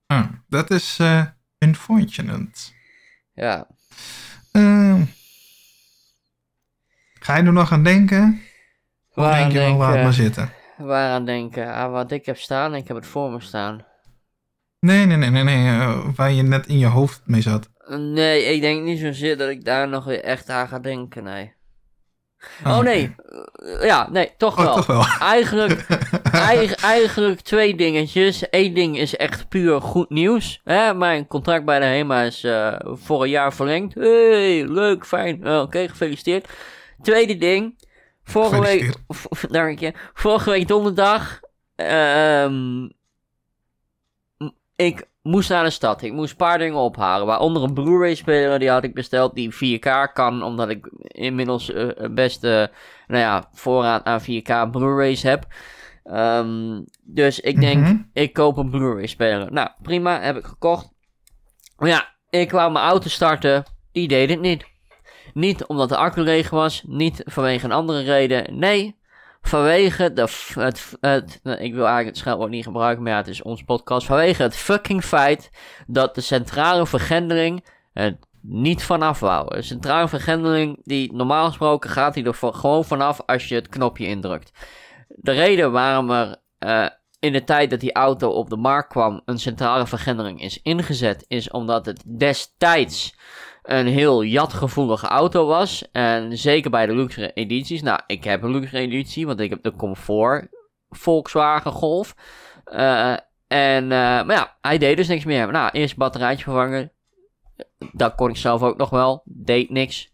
[0.05, 1.25] Ah, dat is eh
[1.59, 2.59] unfortunate.
[3.33, 3.67] Ja,
[4.51, 5.01] Ehm,
[7.19, 8.41] ga je er nog aan denken?
[9.09, 10.51] Of Waaraan denk je wel, laat maar zitten?
[10.77, 11.73] waaraan denken?
[11.73, 13.85] Aan wat ik heb staan, ik heb het voor me staan.
[14.79, 15.67] Nee, nee, nee, nee, nee.
[15.79, 17.69] eh, waar je net in je hoofd mee zat.
[17.87, 21.53] Nee, ik denk niet zozeer dat ik daar nog weer echt aan ga denken, nee.
[22.63, 22.85] Ah, oh oké.
[22.87, 23.15] nee,
[23.81, 24.75] ja, nee, toch Oh, wel.
[24.75, 25.05] toch wel.
[25.29, 25.85] Eigenlijk,
[26.31, 28.43] Eigen- eigenlijk twee dingetjes.
[28.49, 30.61] Eén ding is echt puur goed nieuws.
[30.63, 30.93] Hè?
[30.93, 33.93] Mijn contract bij de HEMA is eh, voor een jaar verlengd.
[33.93, 35.43] Hey, leuk, fijn.
[35.43, 36.47] Eh, Oké, gefeliciteerd.
[37.01, 37.83] Tweede ding.
[38.23, 38.93] Vorige week,
[39.49, 39.93] dank je.
[40.13, 41.39] Vorige week donderdag.
[41.75, 42.89] ehm, m-
[44.75, 46.01] ik moest naar de stad.
[46.01, 47.27] Ik moest een paar dingen ophalen.
[47.27, 48.59] Waaronder een Blu-ray speler.
[48.59, 49.35] Die had ik besteld.
[49.35, 50.43] Die 4K kan.
[50.43, 52.69] Omdat ik inmiddels eh, best nou
[53.07, 55.45] ja, voorraad aan 4K Blu-rays heb.
[56.03, 57.97] Ehm, dus ik denk, Mhm.
[58.13, 59.51] ik koop een Blu-ray speler.
[59.51, 60.89] Nou, prima, heb ik gekocht.
[61.77, 63.63] Maar ja, ik wou mijn auto starten.
[63.91, 64.65] Die deed het niet.
[65.33, 66.83] Niet omdat de accu leeg was.
[66.87, 68.59] Niet vanwege een andere reden.
[68.59, 68.95] Nee,
[69.47, 70.27] vanwege de...
[70.53, 74.07] Het, het, ik wil eigenlijk het scheldwoord niet gebruiken, maar ja, het is ons podcast.
[74.07, 75.49] Vanwege het fucking feit
[75.87, 79.55] dat de centrale vergrendeling het niet vanaf wou.
[79.55, 84.07] Een centrale vergrendeling, die normaal gesproken gaat die er gewoon vanaf als je het knopje
[84.07, 84.51] indrukt.
[85.07, 86.87] De reden waarom er eh,
[87.19, 91.25] in de tijd dat die auto op de markt kwam een centrale vergrendeling is ingezet,
[91.27, 93.15] is omdat het destijds
[93.65, 95.91] een heel jatgevoelige auto was.
[95.91, 97.81] En zeker bij de luxe edities.
[97.81, 100.47] Nou, ik heb een luxe editie, want ik heb de Comfort
[100.89, 102.15] Volkswagen Golf.
[102.63, 103.11] Eh,
[103.47, 105.51] en, eh, maar ja, hij deed dus niks meer.
[105.51, 106.91] Nou, eerst batterijtje vervangen.
[107.91, 109.21] Dat kon ik zelf ook nog wel.
[109.25, 110.13] Deed niks.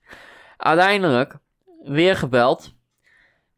[0.57, 1.37] Uiteindelijk,
[1.83, 2.73] weer gebeld.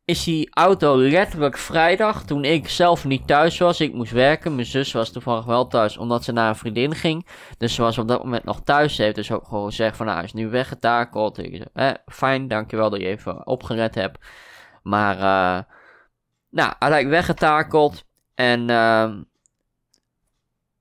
[0.06, 3.82] Is die auto letterlijk vrijdag, toen ik zelf niet thuis was.
[3.82, 4.56] Ik moest werken.
[4.56, 7.28] Mijn zus was toevallig wel thuis, omdat ze naar een vriendin ging.
[7.58, 8.95] Dus ze was op dat moment nog thuis.
[8.95, 11.38] Ze heeft dus ook gewoon gezegd van, nou, hij is nu weggetakeld.
[11.38, 14.26] Ik zei, fijn, dankjewel dat je even opgelet hebt.
[14.84, 15.64] Maar, eh,
[16.49, 18.06] nou, uiteindelijk weggetakeld.
[18.36, 19.22] En, ehm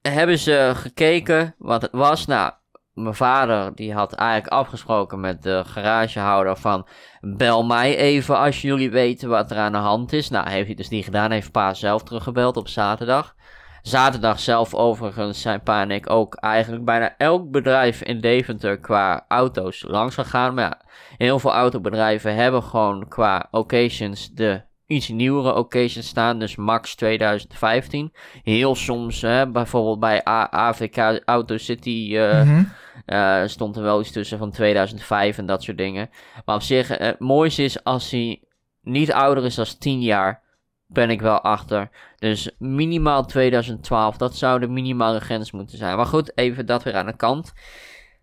[0.03, 2.27] hebben ze gekeken wat het was.
[2.27, 2.53] Nou,
[2.95, 6.87] mijn vader die had eigenlijk afgesproken met de garagehouder van...
[7.21, 10.29] Bel mij even als jullie weten wat er aan de hand is.
[10.31, 11.31] Nou, heeft hij dus niet gedaan.
[11.31, 13.35] Heeft pa zelf teruggebeld op zaterdag.
[13.83, 19.25] Zaterdag zelf overigens zijn pa en ik ook eigenlijk bijna elk bedrijf in Deventer qua
[19.29, 20.55] auto's langs gegaan.
[20.55, 20.81] Maar ja,
[21.17, 26.39] heel veel autobedrijven hebben gewoon qua occasions de iets nieuwere occasions staan.
[26.39, 28.13] Dus max 2015.
[28.43, 30.21] Heel soms, hè, bijvoorbeeld bij
[30.51, 32.17] AVK Auto City...
[32.17, 32.63] eh, Mhm.
[33.07, 36.11] Eh, stond er wel iets tussen van 2005 en dat soort dingen.
[36.45, 38.43] Maar op zich, eh, het mooiste is als hij
[38.83, 40.43] niet ouder is dan 10 jaar,
[40.87, 41.91] ben ik wel achter.
[42.17, 45.97] Dus minimaal 2012, dat zou de minimale grens moeten zijn.
[45.97, 47.53] Maar goed, even dat weer aan de kant.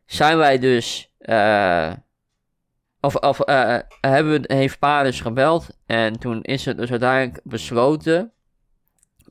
[0.05, 1.91] Zijn wij dus eh,
[2.99, 3.39] of, of
[4.01, 5.69] hebben, heeft pa dus gebeld.
[5.85, 8.33] En toen is het dus uiteindelijk besloten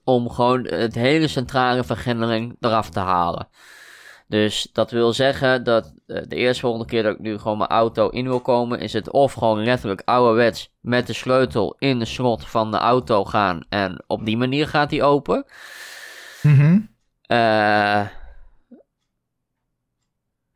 [0.04, 3.48] om gewoon het hele centrale vergrendeling eraf te halen.
[4.28, 7.70] Dus dat wil zeggen dat eh, de eerste volgende keer dat ik nu gewoon mijn
[7.70, 12.04] auto in wil komen, is het of gewoon letterlijk ouderwets met de sleutel in de
[12.04, 15.44] slot van de auto gaan en op die manier gaat die open.
[17.22, 18.06] Eh,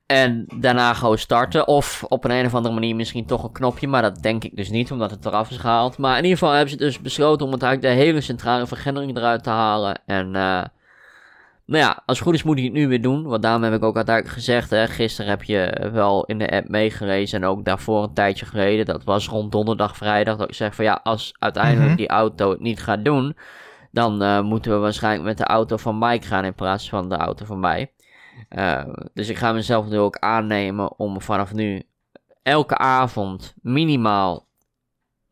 [0.07, 1.67] en daarna gewoon starten.
[1.67, 3.89] Of op een, een of andere manier misschien toch een knopje.
[3.89, 5.99] Maar dat denk ik dus niet, omdat het eraf is gehaald.
[5.99, 9.17] Maar in ieder geval hebben ze dus besloten om het eigenlijk de hele centrale vergrendering
[9.17, 10.01] eruit te halen.
[10.07, 10.65] En uh,
[11.73, 13.23] nou ja, als het goed is moet hij het nu weer doen.
[13.23, 14.71] Want daarom heb ik ook uiteindelijk gezegd.
[14.71, 17.43] Hè, gisteren heb je wel in de app meegelezen.
[17.43, 18.87] En ook daarvoor een tijdje geleden.
[18.87, 20.37] Dat was rond donderdag, vrijdag.
[20.37, 21.97] Dat ik zeg van ja, als uiteindelijk Mhm.
[21.97, 23.37] die auto het niet gaat doen.
[23.91, 27.17] Dan uh, moeten we waarschijnlijk met de auto van Mike gaan in plaats van de
[27.17, 27.93] auto van mij.
[28.51, 31.83] Uh, dus ik ga mezelf nu ook aannemen om vanaf nu
[32.43, 34.47] elke avond minimaal,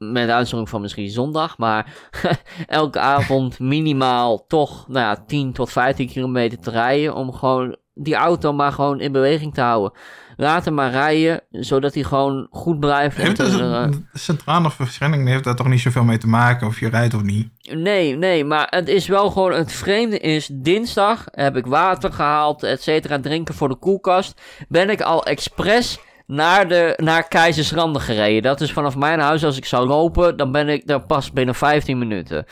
[0.00, 1.92] met uitzondering van misschien zondag, maar
[2.66, 8.14] elke avond minimaal toch nou ja, 10 tot 15 kilometer te rijden om gewoon die
[8.14, 9.98] auto maar gewoon in beweging te houden.
[10.36, 13.16] Laat hem maar rijden, zodat hij gewoon goed blijft.
[13.16, 16.66] Heeft en, dus, uh, de centrale verschrenning heeft daar toch niet zoveel mee te maken
[16.66, 17.48] of je rijdt of niet?
[17.74, 22.62] Nee, nee, maar het is wel gewoon, het vreemde is, dinsdag heb ik water gehaald,
[22.62, 24.40] et cetera, drinken voor de koelkast.
[24.68, 25.98] Ben ik al expres
[26.30, 28.42] naar, de, naar Keizersranden gereden.
[28.42, 31.54] Dat is vanaf mijn huis, als ik zou lopen, dan ben ik daar pas binnen
[31.54, 32.44] 15 minuten.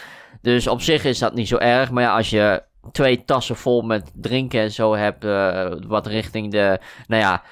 [0.43, 2.63] Dus op zich is dat niet zo erg, maar ja, als je
[2.93, 7.43] twee tassen vol met drinken en zo hebt, uh, wat richting de, nou ja,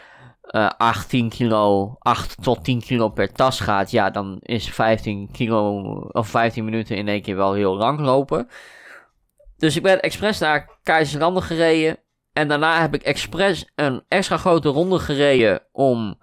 [0.51, 5.83] uh, 18 kilo, 8 tot 10 kilo per tas gaat, ja, dan is 15 kilo
[6.12, 8.49] of 15 minuten in één keer wel heel lang lopen.
[9.57, 11.99] Dus ik ben expres naar Keizerlanden gereden.
[12.37, 16.18] En daarna heb ik expres een extra grote ronde gereden om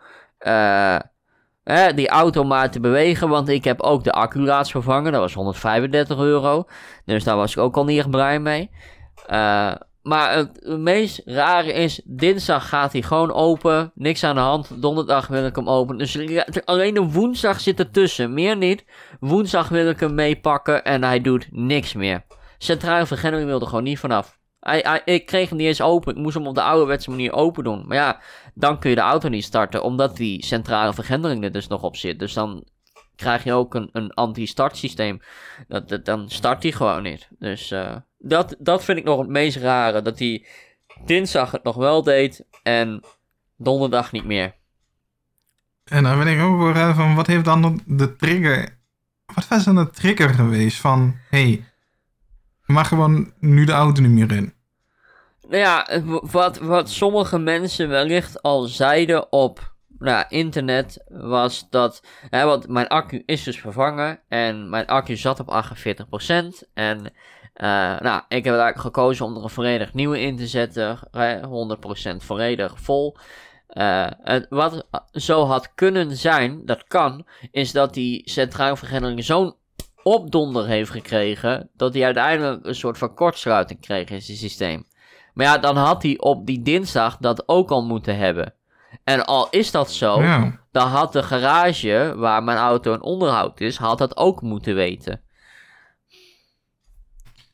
[1.64, 3.30] hè, die auto maar te bewegen.
[3.30, 5.12] Want ik heb ook de accu laatst vervangen.
[5.12, 6.66] Dat was 135 euro.
[7.06, 8.70] Dus daar was ik ook al niet echt blij mee.
[9.32, 13.92] Uh, maar het meest rare is, dinsdag gaat hij gewoon open.
[13.96, 14.82] Niks aan de hand.
[14.82, 15.98] Donderdag wil ik hem open.
[15.98, 16.18] Dus
[16.66, 18.34] alleen een woensdag zit ertussen.
[18.34, 18.86] Meer niet.
[19.20, 22.24] Woensdag wil ik hem meepakken en hij doet niks meer.
[22.58, 24.42] Centrale vergrendering wilde gewoon niet vanaf.
[25.06, 26.16] Ik kreeg hem niet eens open.
[26.16, 27.88] Ik moest hem op de ouderwetse manier open doen.
[27.88, 28.22] Maar ja,
[28.54, 29.84] dan kun je de auto niet starten.
[29.84, 32.20] Omdat die centrale vergrendering er dus nog op zit.
[32.20, 32.64] Dus dan
[33.16, 35.22] krijg je ook een, een anti-start systeem.
[35.68, 37.28] Dat, dan start hij gewoon niet.
[37.40, 40.02] Dus uh, dat, dat vind ik nog het meest rare.
[40.02, 40.46] Dat hij
[41.06, 43.04] dinsdag het nog wel deed en
[43.58, 44.56] donderdag niet meer.
[45.84, 48.82] En dan ben ik ook wel van, wat heeft dan de trigger...
[49.34, 51.16] Wat was dan de trigger geweest van...
[51.30, 51.73] hey,
[52.66, 54.54] mag gewoon nu de auto niet meer in?
[55.48, 55.88] Nou ja,
[56.22, 62.04] wat, wat sommige mensen wellicht al zeiden op nou, internet was dat.
[62.30, 64.20] Hè, want mijn accu is dus vervangen.
[64.28, 66.70] En mijn accu zat op 48%.
[66.74, 71.00] En uh, nou, ik heb eigenlijk gekozen om er een volledig nieuwe in te zetten.
[72.14, 73.18] 100% volledig vol.
[73.70, 74.08] Uh,
[74.50, 79.56] wat zo had kunnen zijn, dat kan, is dat die centrale vergrendering zo'n
[80.04, 81.70] opdonder heeft gekregen.
[81.76, 84.86] dat hij uiteindelijk een soort van kortsluiting kreeg in zijn systeem.
[85.34, 88.54] Maar ja, dan had hij op die dinsdag dat ook al moeten hebben.
[89.04, 90.60] En al is dat zo, Ja.
[90.72, 95.22] dan had de garage waar mijn auto in onderhoud is, had dat ook moeten weten.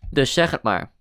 [0.09, 0.91] Dus zeg het maar.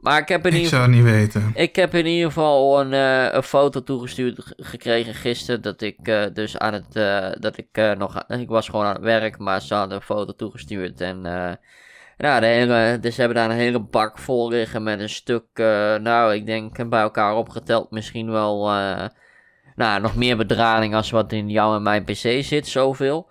[0.00, 1.50] Maar ik heb in Ik ieder zou het niet weten.
[1.54, 5.62] ik heb in ieder geval een, uh, een foto toegestuurd gekregen gisteren.
[5.62, 6.96] Dat ik uh, dus aan het.
[6.96, 8.24] Uh, dat ik nog.
[8.28, 11.00] Ik was gewoon aan het werk, maar ze hadden een foto toegestuurd.
[11.00, 11.20] En.
[12.16, 15.44] nou, de hele, dus ze hebben daar een hele bak vol liggen met een stuk.
[16.00, 18.64] nou, ik denk bij elkaar opgeteld misschien wel.
[19.74, 23.28] nou, nog meer bedrading als wat in jouw en mijn PC zit, zoveel.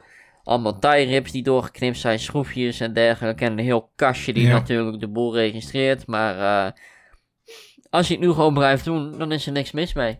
[0.49, 3.45] Allemaal tie-rips die doorgeknipt zijn, schroefjes en dergelijke.
[3.45, 4.51] En een heel kastje die Ja.
[4.51, 6.07] natuurlijk de boel registreert.
[6.07, 6.71] Maar uh,
[7.89, 10.19] als je het nu gewoon blijft doen, dan is er niks mis mee.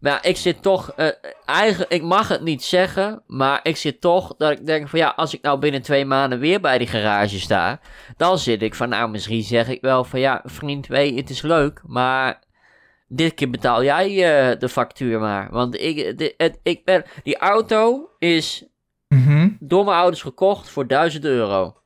[0.00, 1.08] Maar ja, ik zit toch, uh,
[1.44, 5.12] eigenlijk, ik mag het niet zeggen, maar ik zit toch dat ik denk van ja,
[5.16, 7.80] als ik nou binnen twee maanden weer bij die garage sta,
[8.16, 11.42] dan zit ik van nou, misschien zeg ik wel van ja, vriend, weet het is
[11.42, 12.42] leuk, maar
[13.08, 15.48] dit keer betaal jij uh, de factuur maar.
[15.50, 18.64] Want ik, de, het, ik ben, die auto is
[19.14, 19.56] mm-hmm.
[19.60, 21.76] door mijn ouders gekocht voor 1000 euro.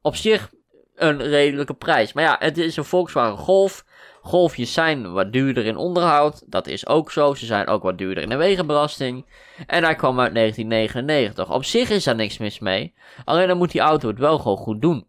[0.00, 0.50] Op zich
[0.96, 2.12] een redelijke prijs.
[2.12, 3.84] Maar ja, het is een Volkswagen Golf.
[4.22, 6.42] Golfjes zijn wat duurder in onderhoud.
[6.46, 7.34] Dat is ook zo.
[7.34, 9.24] Ze zijn ook wat duurder in de wegenbelasting.
[9.66, 11.50] En hij kwam uit 1999.
[11.54, 12.94] Op zich is daar niks mis mee.
[13.24, 15.06] Alleen dan moet die auto het wel gewoon goed doen.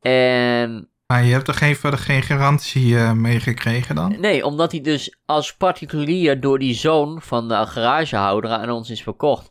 [0.00, 4.20] En Maar je hebt er geen, verder geen garantie uh, mee gekregen dan?
[4.20, 9.02] Nee, omdat hij dus als particulier door die zoon van de garagehouder aan ons is
[9.02, 9.50] verkocht.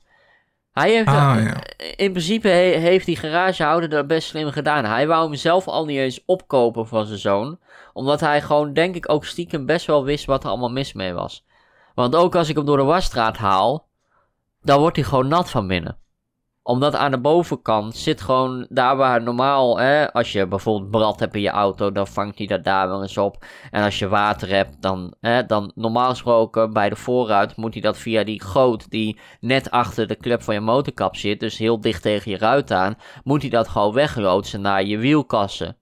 [0.79, 1.55] Hij heeft, Ah, ja.
[1.95, 4.85] in principe he- heeft die garagehouder dat best slim gedaan.
[4.85, 7.59] Hij wou hem zelf al niet eens opkopen van zijn zoon.
[7.93, 11.13] Omdat hij gewoon, denk ik, ook stiekem best wel wist wat er allemaal mis mee
[11.13, 11.45] was.
[11.95, 13.87] Want ook als ik hem door de wasstraat haal,
[14.61, 15.97] dan wordt hij gewoon nat van binnen.
[16.69, 21.35] Omdat aan de bovenkant zit gewoon daar waar normaal, hè, als je bijvoorbeeld brand hebt
[21.35, 23.45] in je auto, dan vangt hij dat daar wel eens op.
[23.71, 27.81] En als je water hebt, dan, hè, dan normaal gesproken bij de voorruit moet hij
[27.81, 31.81] dat via die goot die net achter de klep van je motorkap zit, dus heel
[31.81, 35.77] dicht tegen je ruit aan, moet hij dat gewoon wegloodsen naar je wielkassen.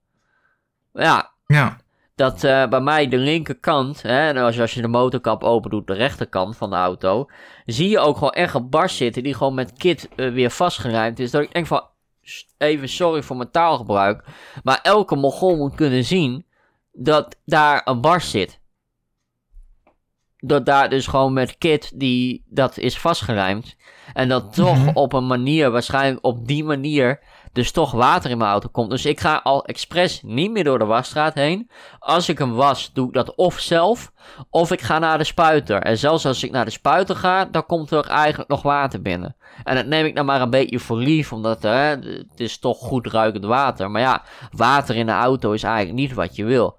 [0.92, 1.76] Ja, Ja,
[2.18, 5.92] dat eh, bij mij de linkerkant, hè, als, als je de motorkap open doet, de
[5.92, 7.26] rechterkant van de auto,
[7.66, 11.18] zie je ook gewoon echt een bar zitten die gewoon met kit eh, weer vastgerijmd
[11.18, 11.30] is.
[11.30, 11.82] Dat ik denk van,
[12.58, 14.24] even sorry voor mijn taalgebruik,
[14.62, 16.46] maar elke mogol moet kunnen zien
[16.92, 18.60] dat daar een bar zit.
[20.40, 23.76] Dat daar dus gewoon met kit die dat is vastgerijmd.
[24.14, 24.90] En dat toch Mhm.
[24.94, 27.20] op een manier, waarschijnlijk op die manier,
[27.52, 28.90] dus toch water in mijn auto komt.
[28.90, 31.70] Dus ik ga al expres niet meer door de wasstraat heen.
[31.98, 34.12] Als ik hem was, doe ik dat of zelf,
[34.50, 35.82] of ik ga naar de spuiter.
[35.82, 39.36] En zelfs als ik naar de spuiter ga, dan komt er eigenlijk nog water binnen.
[39.64, 42.78] En dat neem ik dan maar een beetje voor lief, omdat hè, het is toch
[42.78, 43.90] goed ruikend water.
[43.90, 46.76] Maar ja, water in de auto is eigenlijk niet wat je wil.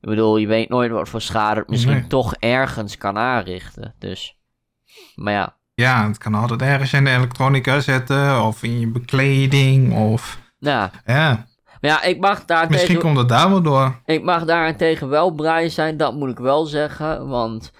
[0.00, 2.06] Ik bedoel, je weet nooit wat voor schade het misschien Nee.
[2.06, 3.94] toch ergens kan aanrichten.
[3.98, 4.36] Dus,
[5.14, 5.56] maar ja.
[5.74, 10.40] ja, het kan altijd ergens in de elektronica zetten of in je bekleding of...
[10.58, 10.90] Ja,
[11.80, 14.00] maar ja, ik mag daar misschien komt het daar wel door.
[14.04, 17.28] Ik mag daarentegen wel blij zijn, dat moet ik wel zeggen.
[17.28, 17.72] Want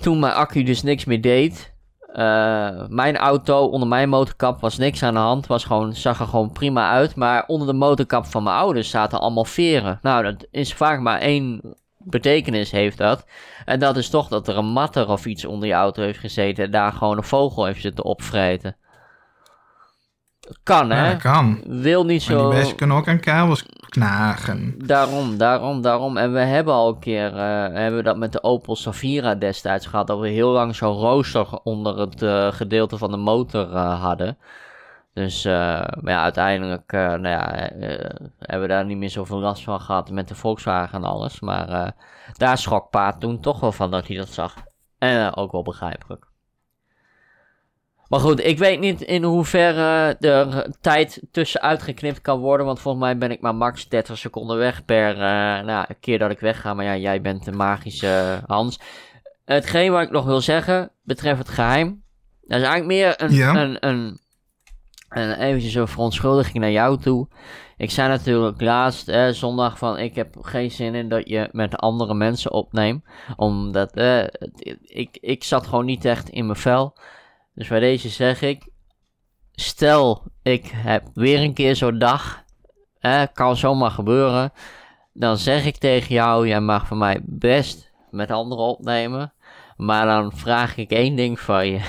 [0.00, 1.74] toen mijn accu dus niks meer deed.
[2.16, 5.46] Eh, mijn auto onder mijn motorkap was niks aan de hand.
[5.46, 7.16] Was gewoon, zag er gewoon prima uit.
[7.16, 9.98] Maar onder de motorkap van mijn ouders zaten allemaal veren.
[10.02, 11.60] Nou, dat is vaak maar één
[11.98, 13.24] betekenis heeft dat.
[13.64, 16.64] En dat is toch dat er een matter of iets onder je auto heeft gezeten.
[16.64, 18.76] En daar gewoon een vogel heeft zitten opvreten.
[20.62, 21.16] Kan, hè?
[21.16, 21.60] kan.
[21.66, 22.50] Wil niet Maar zo...
[22.50, 24.74] die beesten kunnen ook aan kabels knagen.
[24.86, 26.16] Daarom, daarom, daarom.
[26.16, 29.86] En we hebben al een keer eh, hebben we dat met de Opel Safira destijds
[29.86, 30.06] gehad.
[30.06, 34.38] Dat we heel lang zo'n rooster onder het eh, gedeelte van de motor eh, hadden.
[35.12, 37.70] Dus maar ja, uiteindelijk nou ja,
[38.38, 41.40] hebben we daar niet meer zoveel last van gehad met de Volkswagen en alles.
[41.40, 41.94] Maar
[42.32, 44.54] daar schrok Paat toen toch wel van dat hij dat zag.
[44.98, 46.25] En ook wel begrijpelijk.
[48.08, 52.66] Maar goed, ik weet niet in hoeverre er tijd tussenuit geknipt kan worden.
[52.66, 56.30] Want volgens mij ben ik maar max 30 seconden weg per eh, nou, keer dat
[56.30, 56.74] ik wegga.
[56.74, 58.80] Maar ja, jij bent de magische Hans.
[59.44, 62.02] Hetgeen wat ik nog wil zeggen betreft het geheim.
[62.42, 63.54] Dat is eigenlijk meer een, Ja.
[63.56, 64.20] een, een,
[65.08, 67.28] een eventjes een verontschuldiging naar jou toe.
[67.76, 71.76] Ik zei natuurlijk laatst, eh, zondag, van ik heb geen zin in dat je met
[71.76, 73.04] andere mensen opneemt.
[73.36, 74.24] Omdat eh,
[74.82, 76.96] ik, ik zat gewoon niet echt in mijn vel.
[77.56, 78.68] Dus bij deze zeg ik,
[79.52, 82.44] stel ik heb weer een keer zo'n dag,
[83.32, 84.52] kan zomaar gebeuren.
[85.12, 89.32] Dan zeg ik tegen jou, jij mag van mij best met anderen opnemen.
[89.76, 91.80] Maar dan vraag ik één ding van je.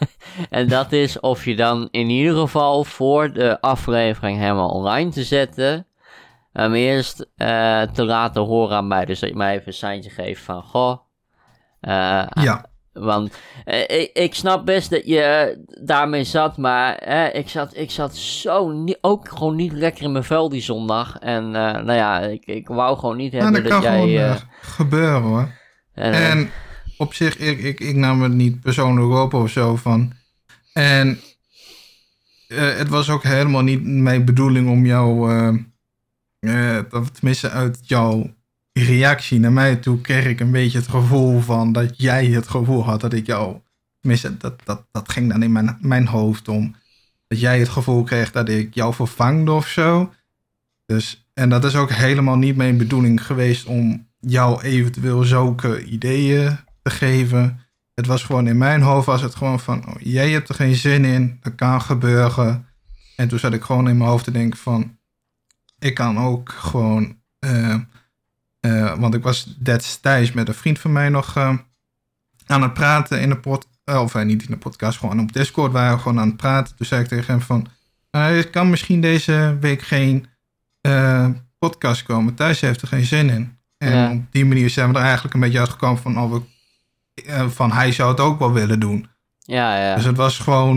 [0.50, 5.22] en dat is of je dan in ieder geval voor de aflevering helemaal online te
[5.24, 5.86] zetten.
[6.52, 9.04] Hem eerst eh, te laten horen aan mij.
[9.04, 10.98] Dus dat je mij even een seintje geeft van goh.
[11.80, 13.32] eh, Ja, want
[13.64, 17.90] eh, ik, ik snap best dat je eh, daarmee zat, maar eh, ik, zat, ik
[17.90, 21.18] zat zo niet, ook gewoon niet lekker in mijn vel die zondag.
[21.18, 24.10] En eh, nou ja, ik, ik wou gewoon niet nou, hebben dat dat, kan gewoon
[24.10, 24.28] jij...
[24.30, 25.48] eh, gebeuren hoor.
[25.94, 26.50] en, En
[26.96, 30.12] op zich, ik, ik, ik nam het niet persoonlijk op of zo van.
[30.72, 31.20] En
[32.54, 35.30] het was ook helemaal niet mijn bedoeling om jou,
[37.12, 38.30] tenminste uit jouw
[38.72, 42.84] reactie naar mij toe, kreeg ik een beetje het gevoel van dat jij het gevoel
[42.84, 43.56] had dat ik jou,
[44.00, 46.74] tenminste dat, dat, dat ging dan in mijn, mijn hoofd om,
[47.26, 50.12] dat jij het gevoel kreeg dat ik jou vervangde of zo.
[50.86, 56.58] Dus, en dat is ook helemaal niet mijn bedoeling geweest om jou eventueel zulke ideeën
[56.82, 57.60] te geven.
[57.94, 60.74] Het was gewoon in mijn hoofd was het gewoon van, oh, jij hebt er geen
[60.74, 62.66] zin in, dat kan gebeuren.
[63.16, 64.96] En toen zat ik gewoon in mijn hoofd te denken van,
[65.78, 67.76] ik kan ook gewoon, eh,
[68.62, 71.56] eh, want ik was destijds met een vriend van mij nog eh,
[72.46, 75.32] aan het praten in de pod, eh, of eh, niet in de podcast, gewoon op
[75.32, 76.76] Discord waren we gewoon aan het praten.
[76.76, 77.66] Toen zei ik tegen hem van,
[78.10, 80.26] "Eh, ik kan misschien deze week geen
[81.58, 82.34] podcast komen.
[82.34, 83.58] Thuis heeft er geen zin in.
[83.78, 84.10] En Ja.
[84.12, 87.92] op die manier zijn we er eigenlijk een beetje uitgekomen van, oh, we, van hij
[87.92, 89.06] zou het ook wel willen doen.
[89.38, 89.94] ja, ja.
[89.94, 90.76] Dus het was gewoon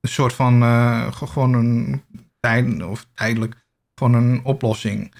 [0.00, 0.62] een soort van,
[1.12, 2.02] ge- gewoon een
[2.40, 3.54] tijd, of tijdelijk,
[3.94, 5.14] gewoon een oplossing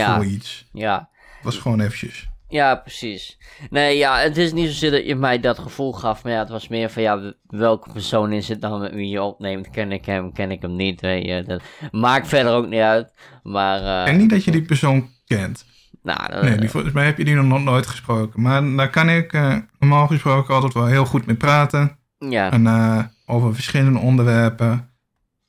[0.00, 0.68] ja, voor iets.
[0.72, 1.08] ja.
[1.34, 2.30] Het was gewoon eventjes.
[2.48, 3.38] Ja, precies.
[3.70, 6.22] Nee, ja, het is niet zozeer dat je mij dat gevoel gaf.
[6.24, 9.22] Maar ja, het was meer van, ja, welke persoon is het dan met wie je
[9.22, 9.70] opneemt?
[9.70, 11.42] Ken ik hem, ken ik hem niet, weet je.
[11.46, 11.62] Dat
[11.92, 13.12] maakt verder ook niet uit.
[13.42, 15.64] Maar, eh denk niet dat je die persoon kent.
[16.02, 18.42] nou, dat- Nee, die, volgens mij heb je die nog nooit gesproken.
[18.42, 21.98] Maar daar kan ik eh, normaal gesproken altijd wel heel goed mee praten.
[22.18, 24.90] ja, En eh, over verschillende onderwerpen.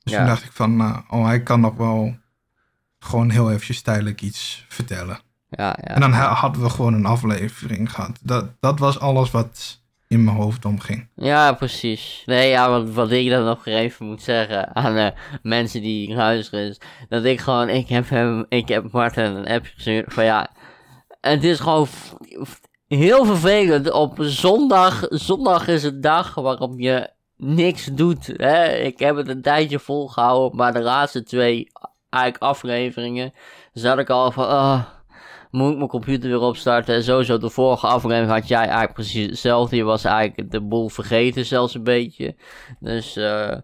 [0.03, 0.17] Dus Ja.
[0.19, 2.15] toen dacht ik van, nou, oh, hij kan nog wel
[3.03, 5.19] gewoon heel eventjes tijdelijk iets vertellen.
[5.49, 5.73] ja, ja.
[5.83, 8.19] En dan ha- hadden we gewoon een aflevering gehad.
[8.21, 11.07] Dat, dat was alles wat in mijn hoofd omging.
[11.15, 12.23] Ja, precies.
[12.25, 16.67] Nee, ja, wat, wat ik dan nog even moet zeggen aan eh, mensen die luisteren
[16.69, 16.77] is
[17.09, 20.49] dat ik gewoon, ik heb hem, ik heb Martin een app gestuurd van ja,
[21.21, 21.87] het is gewoon
[22.87, 23.91] heel vervelend.
[23.91, 28.27] Op zondag, zondag is een dag waarop je niks doet.
[28.35, 28.65] Hè?
[28.73, 31.67] Ik heb het een tijdje volgehouden, maar de laatste twee
[32.13, 33.33] eigenlijk afleveringen
[33.73, 34.81] zat ik al van, ah,
[35.51, 36.95] moet ik mijn computer weer opstarten.
[36.95, 39.75] En sowieso de vorige aflevering had jij eigenlijk precies hetzelfde.
[39.75, 42.35] Je was eigenlijk de boel vergeten zelfs een beetje.
[42.79, 43.57] Dus, eh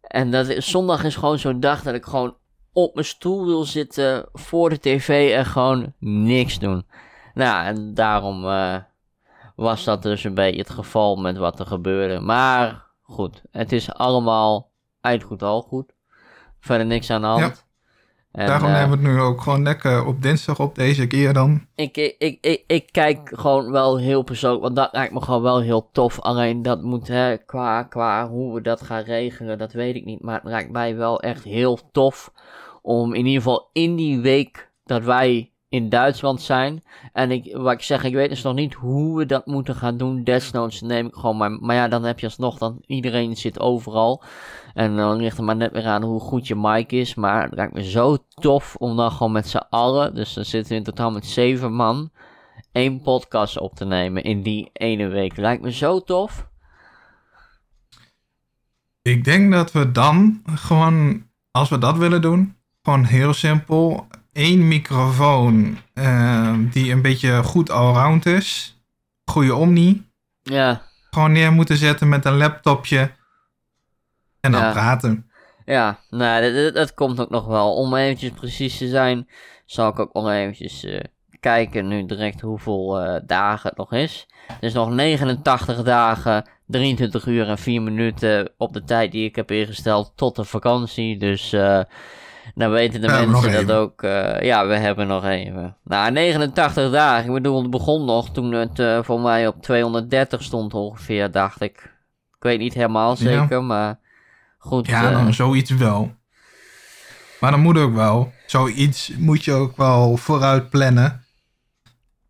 [0.00, 2.36] en dat is, zondag is gewoon zo'n dag dat ik gewoon
[2.72, 6.86] op mijn stoel wil zitten voor de tv en gewoon niks doen.
[7.34, 8.76] Nou, en daarom eh,
[9.56, 12.20] was dat dus een beetje het geval met wat er gebeurde.
[12.20, 14.70] Maar goed, het is allemaal
[15.00, 15.92] eindgoed al goed.
[16.60, 17.63] Verder niks aan de hand.
[18.34, 21.32] En, Daarom eh, nemen we het nu ook gewoon lekker op dinsdag op deze keer
[21.32, 21.66] dan.
[21.74, 25.42] ik, ik, ik, ik, ik kijk gewoon wel heel persoonlijk, want dat lijkt me gewoon
[25.42, 26.20] wel heel tof.
[26.20, 30.22] Alleen dat moet, hè, qua, qua hoe we dat gaan regelen, dat weet ik niet.
[30.22, 32.32] Maar het lijkt mij wel echt heel tof
[32.82, 36.82] om in ieder geval in die week dat wij in Duitsland zijn.
[37.12, 39.96] En ik, wat ik zeg, ik weet dus nog niet hoe we dat moeten gaan
[39.96, 40.24] doen.
[40.24, 41.50] Desnoods neem ik gewoon maar.
[41.50, 44.22] Maar ja, dan heb je alsnog, dan iedereen zit overal.
[44.74, 47.14] En dan ligt het maar net weer aan hoe goed je mic is.
[47.14, 50.72] Maar het lijkt me zo tof om dan gewoon met z'n allen, dus dan zitten
[50.72, 52.10] we in totaal met zeven man,
[52.72, 55.36] één podcast op te nemen in die ene week.
[55.36, 56.48] Lijkt me zo tof.
[59.02, 64.68] Ik denk dat we dan gewoon, als we dat willen doen, gewoon heel simpel één
[64.68, 68.78] microfoon eh, die een beetje goed allround is.
[69.24, 70.06] Goede omni.
[70.42, 73.10] Ja, Gewoon neer moeten zetten met een laptopje.
[74.40, 74.70] En dan Ja.
[74.72, 75.30] praten.
[75.64, 77.74] ja, nou, dat, dat, dat komt ook nog wel.
[77.74, 79.28] Om eventjes precies te zijn,
[79.66, 81.00] zal ik ook nog eventjes eh,
[81.40, 84.26] kijken nu direct hoeveel eh, dagen het nog is.
[84.46, 89.36] Het is nog 89 dagen, 23 uur en 4 minuten op de tijd die ik
[89.36, 91.18] heb ingesteld tot de vakantie.
[91.18, 91.80] Dus eh
[92.54, 93.74] dan weten de mensen dat even.
[93.74, 94.02] ook.
[94.02, 95.76] eh, ja, we hebben nog even.
[95.84, 97.26] Nou, 89 dagen.
[97.26, 101.60] Ik bedoel, het begon nog toen het eh, voor mij op 230 stond ongeveer, dacht
[101.60, 101.92] ik.
[102.36, 103.98] Ik weet niet helemaal zeker, maar
[104.58, 104.86] goed.
[104.86, 106.14] Ja, eh, zoiets wel.
[107.40, 108.32] Maar dan moet ook wel.
[108.46, 111.24] Zoiets moet je ook wel vooruit plannen.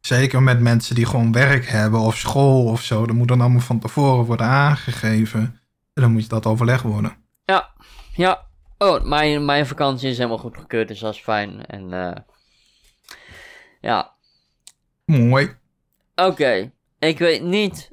[0.00, 3.06] Zeker met mensen die gewoon werk hebben of school of zo.
[3.06, 5.40] Dat moet dan allemaal van tevoren worden aangegeven.
[5.94, 7.16] En dan moet je dat overleg worden.
[7.44, 7.70] Ja,
[8.14, 8.42] ja.
[8.84, 11.66] Oh, mijn, mijn vakantie is helemaal goed gekeurd, dus dat is fijn.
[11.66, 12.16] En eh
[13.80, 14.14] ja,
[15.04, 15.56] Mooi.
[16.14, 16.72] oké.
[16.98, 17.90] Ik weet niet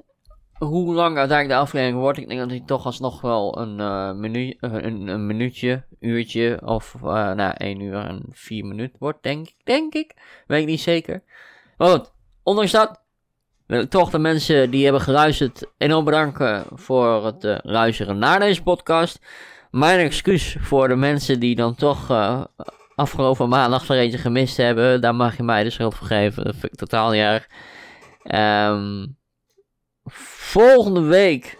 [0.57, 2.17] hoe lang uiteindelijk de aflevering wordt.
[2.17, 6.61] Ik denk dat hij toch alsnog wel een, eh menu, eh, een, een minuutje, uurtje
[6.65, 9.55] of eh nou, 1 uur en 4 minuten wordt, denk ik.
[9.63, 10.15] Denk ik.
[10.47, 11.23] Weet ik niet zeker.
[11.77, 12.11] Maar goed,
[12.43, 13.01] ondanks dat
[13.65, 18.63] wil ik toch de mensen die hebben geluisterd enorm bedanken voor het luisteren naar deze
[18.63, 19.19] podcast.
[19.71, 22.43] Mijn excuus voor de mensen die dan toch eh,
[22.95, 25.01] afgelopen maandag er eentje gemist hebben.
[25.01, 26.43] Daar mag je mij de schuld voor geven.
[26.43, 27.47] Dat vind ik totaal niet erg.
[28.23, 29.07] Ehm,
[30.05, 31.57] volgende week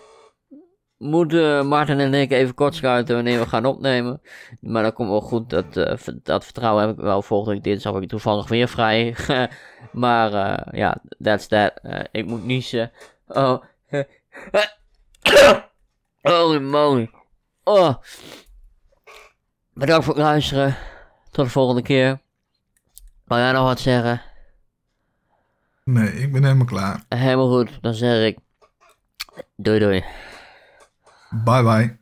[0.97, 4.21] moeten Martin en ik even kort schuiten wanneer we gaan opnemen.
[4.59, 5.49] Maar dat komt wel goed.
[5.49, 7.21] Dat, eh, dat vertrouwen heb ik wel.
[7.21, 9.15] Volgende week dinsdag heb ik toevallig weer vrij.
[9.91, 11.73] maar eh, ja, that's that.
[12.11, 12.91] Ik moet niezen.
[13.27, 13.63] Oh.
[16.21, 17.09] Holy moly.
[17.63, 17.95] Oh.
[19.73, 20.77] Bedankt voor het luisteren.
[21.31, 22.21] Tot de volgende keer.
[23.25, 24.21] Wil jij nog wat zeggen?
[25.83, 27.03] Nee, ik ben helemaal klaar.
[27.09, 27.81] Helemaal goed.
[27.81, 28.37] Dan zeg ik.
[29.55, 30.03] Doei doei.
[31.29, 32.00] Bye bye.